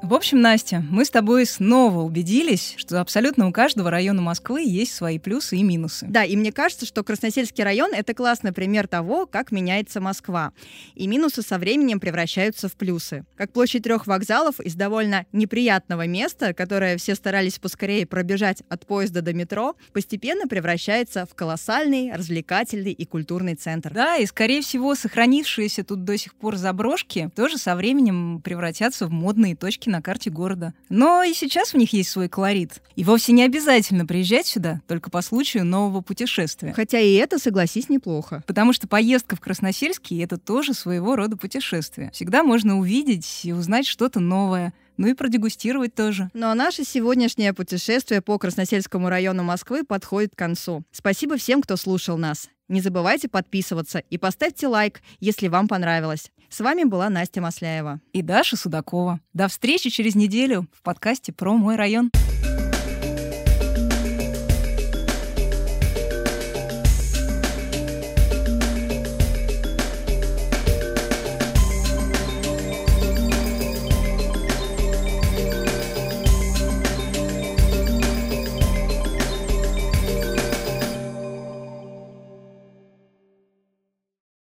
В 0.00 0.14
общем, 0.14 0.40
Настя, 0.40 0.84
мы 0.88 1.04
с 1.04 1.10
тобой 1.10 1.44
снова 1.44 2.02
убедились, 2.02 2.74
что 2.76 3.00
абсолютно 3.00 3.48
у 3.48 3.52
каждого 3.52 3.90
района 3.90 4.22
Москвы 4.22 4.62
есть 4.62 4.94
свои 4.94 5.18
плюсы 5.18 5.56
и 5.56 5.64
минусы. 5.64 6.06
Да, 6.08 6.22
и 6.22 6.36
мне 6.36 6.52
кажется, 6.52 6.86
что 6.86 7.02
Красносельский 7.02 7.64
район— 7.64 7.92
это 7.92 8.14
классный 8.14 8.52
пример 8.52 8.86
того, 8.86 9.26
как 9.26 9.50
меняется 9.50 10.00
Москва. 10.00 10.52
И 10.94 11.08
минусы 11.08 11.42
со 11.42 11.58
временем 11.58 11.98
превращаются 11.98 12.68
в 12.68 12.74
плюсы. 12.74 13.24
Как 13.36 13.52
площадь 13.52 13.82
трех 13.82 14.06
вокзалов 14.06 14.60
из 14.60 14.76
довольно 14.76 15.26
неприятного 15.32 16.06
места, 16.06 16.54
которое 16.54 16.96
все 16.96 17.16
старались 17.16 17.58
поскорее 17.58 18.06
пробежать 18.06 18.62
от 18.68 18.86
поезда 18.86 19.20
до 19.20 19.34
метро, 19.34 19.74
постепенно 19.92 20.46
превращается 20.46 21.26
в 21.26 21.34
колоссальный 21.34 22.12
развлекательный 22.14 22.92
и 22.92 23.04
культурный 23.04 23.56
центр. 23.56 23.92
Да, 23.92 24.16
и, 24.16 24.26
скорее 24.26 24.62
всего, 24.62 24.94
сохранившиеся 24.94 25.82
тут 25.82 26.04
до 26.04 26.16
сих 26.16 26.36
пор 26.36 26.54
заброшки 26.54 27.30
тоже 27.34 27.58
со 27.58 27.74
временем 27.74 28.40
превратятся 28.42 29.08
в 29.08 29.10
модные 29.10 29.56
точки 29.56 29.87
на 29.88 29.98
на 29.98 30.02
карте 30.02 30.30
города. 30.30 30.74
Но 30.88 31.24
и 31.24 31.34
сейчас 31.34 31.72
в 31.72 31.76
них 31.76 31.92
есть 31.92 32.10
свой 32.10 32.28
колорит. 32.28 32.80
И 32.94 33.02
вовсе 33.02 33.32
не 33.32 33.42
обязательно 33.42 34.06
приезжать 34.06 34.46
сюда 34.46 34.80
только 34.86 35.10
по 35.10 35.22
случаю 35.22 35.64
нового 35.64 36.02
путешествия. 36.02 36.72
Хотя 36.72 37.00
и 37.00 37.14
это, 37.14 37.38
согласись, 37.38 37.88
неплохо. 37.88 38.44
Потому 38.46 38.72
что 38.72 38.86
поездка 38.86 39.34
в 39.34 39.40
Красносельский— 39.40 40.22
это 40.24 40.38
тоже 40.38 40.72
своего 40.72 41.16
рода 41.16 41.36
путешествие. 41.36 42.12
Всегда 42.12 42.44
можно 42.44 42.78
увидеть 42.78 43.40
и 43.42 43.52
узнать 43.52 43.86
что-то 43.88 44.20
новое, 44.20 44.72
ну 44.96 45.08
и 45.08 45.14
продегустировать 45.14 45.96
тоже. 45.96 46.30
Ну 46.32 46.46
а 46.46 46.54
наше 46.54 46.84
сегодняшнее 46.84 47.52
путешествие 47.52 48.22
по 48.22 48.38
Красносельскому 48.38 49.08
району 49.08 49.42
Москвы 49.42 49.82
подходит 49.82 50.36
к 50.36 50.38
концу. 50.38 50.84
Спасибо 50.92 51.36
всем, 51.36 51.60
кто 51.60 51.76
слушал 51.76 52.16
нас. 52.16 52.48
Не 52.68 52.80
забывайте 52.80 53.28
подписываться 53.28 53.98
и 53.98 54.16
поставьте 54.16 54.68
лайк, 54.68 55.00
если 55.18 55.48
вам 55.48 55.66
понравилось. 55.66 56.30
С 56.50 56.60
вами 56.60 56.84
была 56.84 57.10
Настя 57.10 57.42
Масляева. 57.42 58.00
И 58.12 58.22
Даша 58.22 58.56
Судакова. 58.56 59.20
До 59.34 59.48
встречи 59.48 59.90
через 59.90 60.14
неделю 60.14 60.66
в 60.72 60.82
подкасте 60.82 61.30
про 61.32 61.52
мой 61.52 61.76
район. 61.76 62.10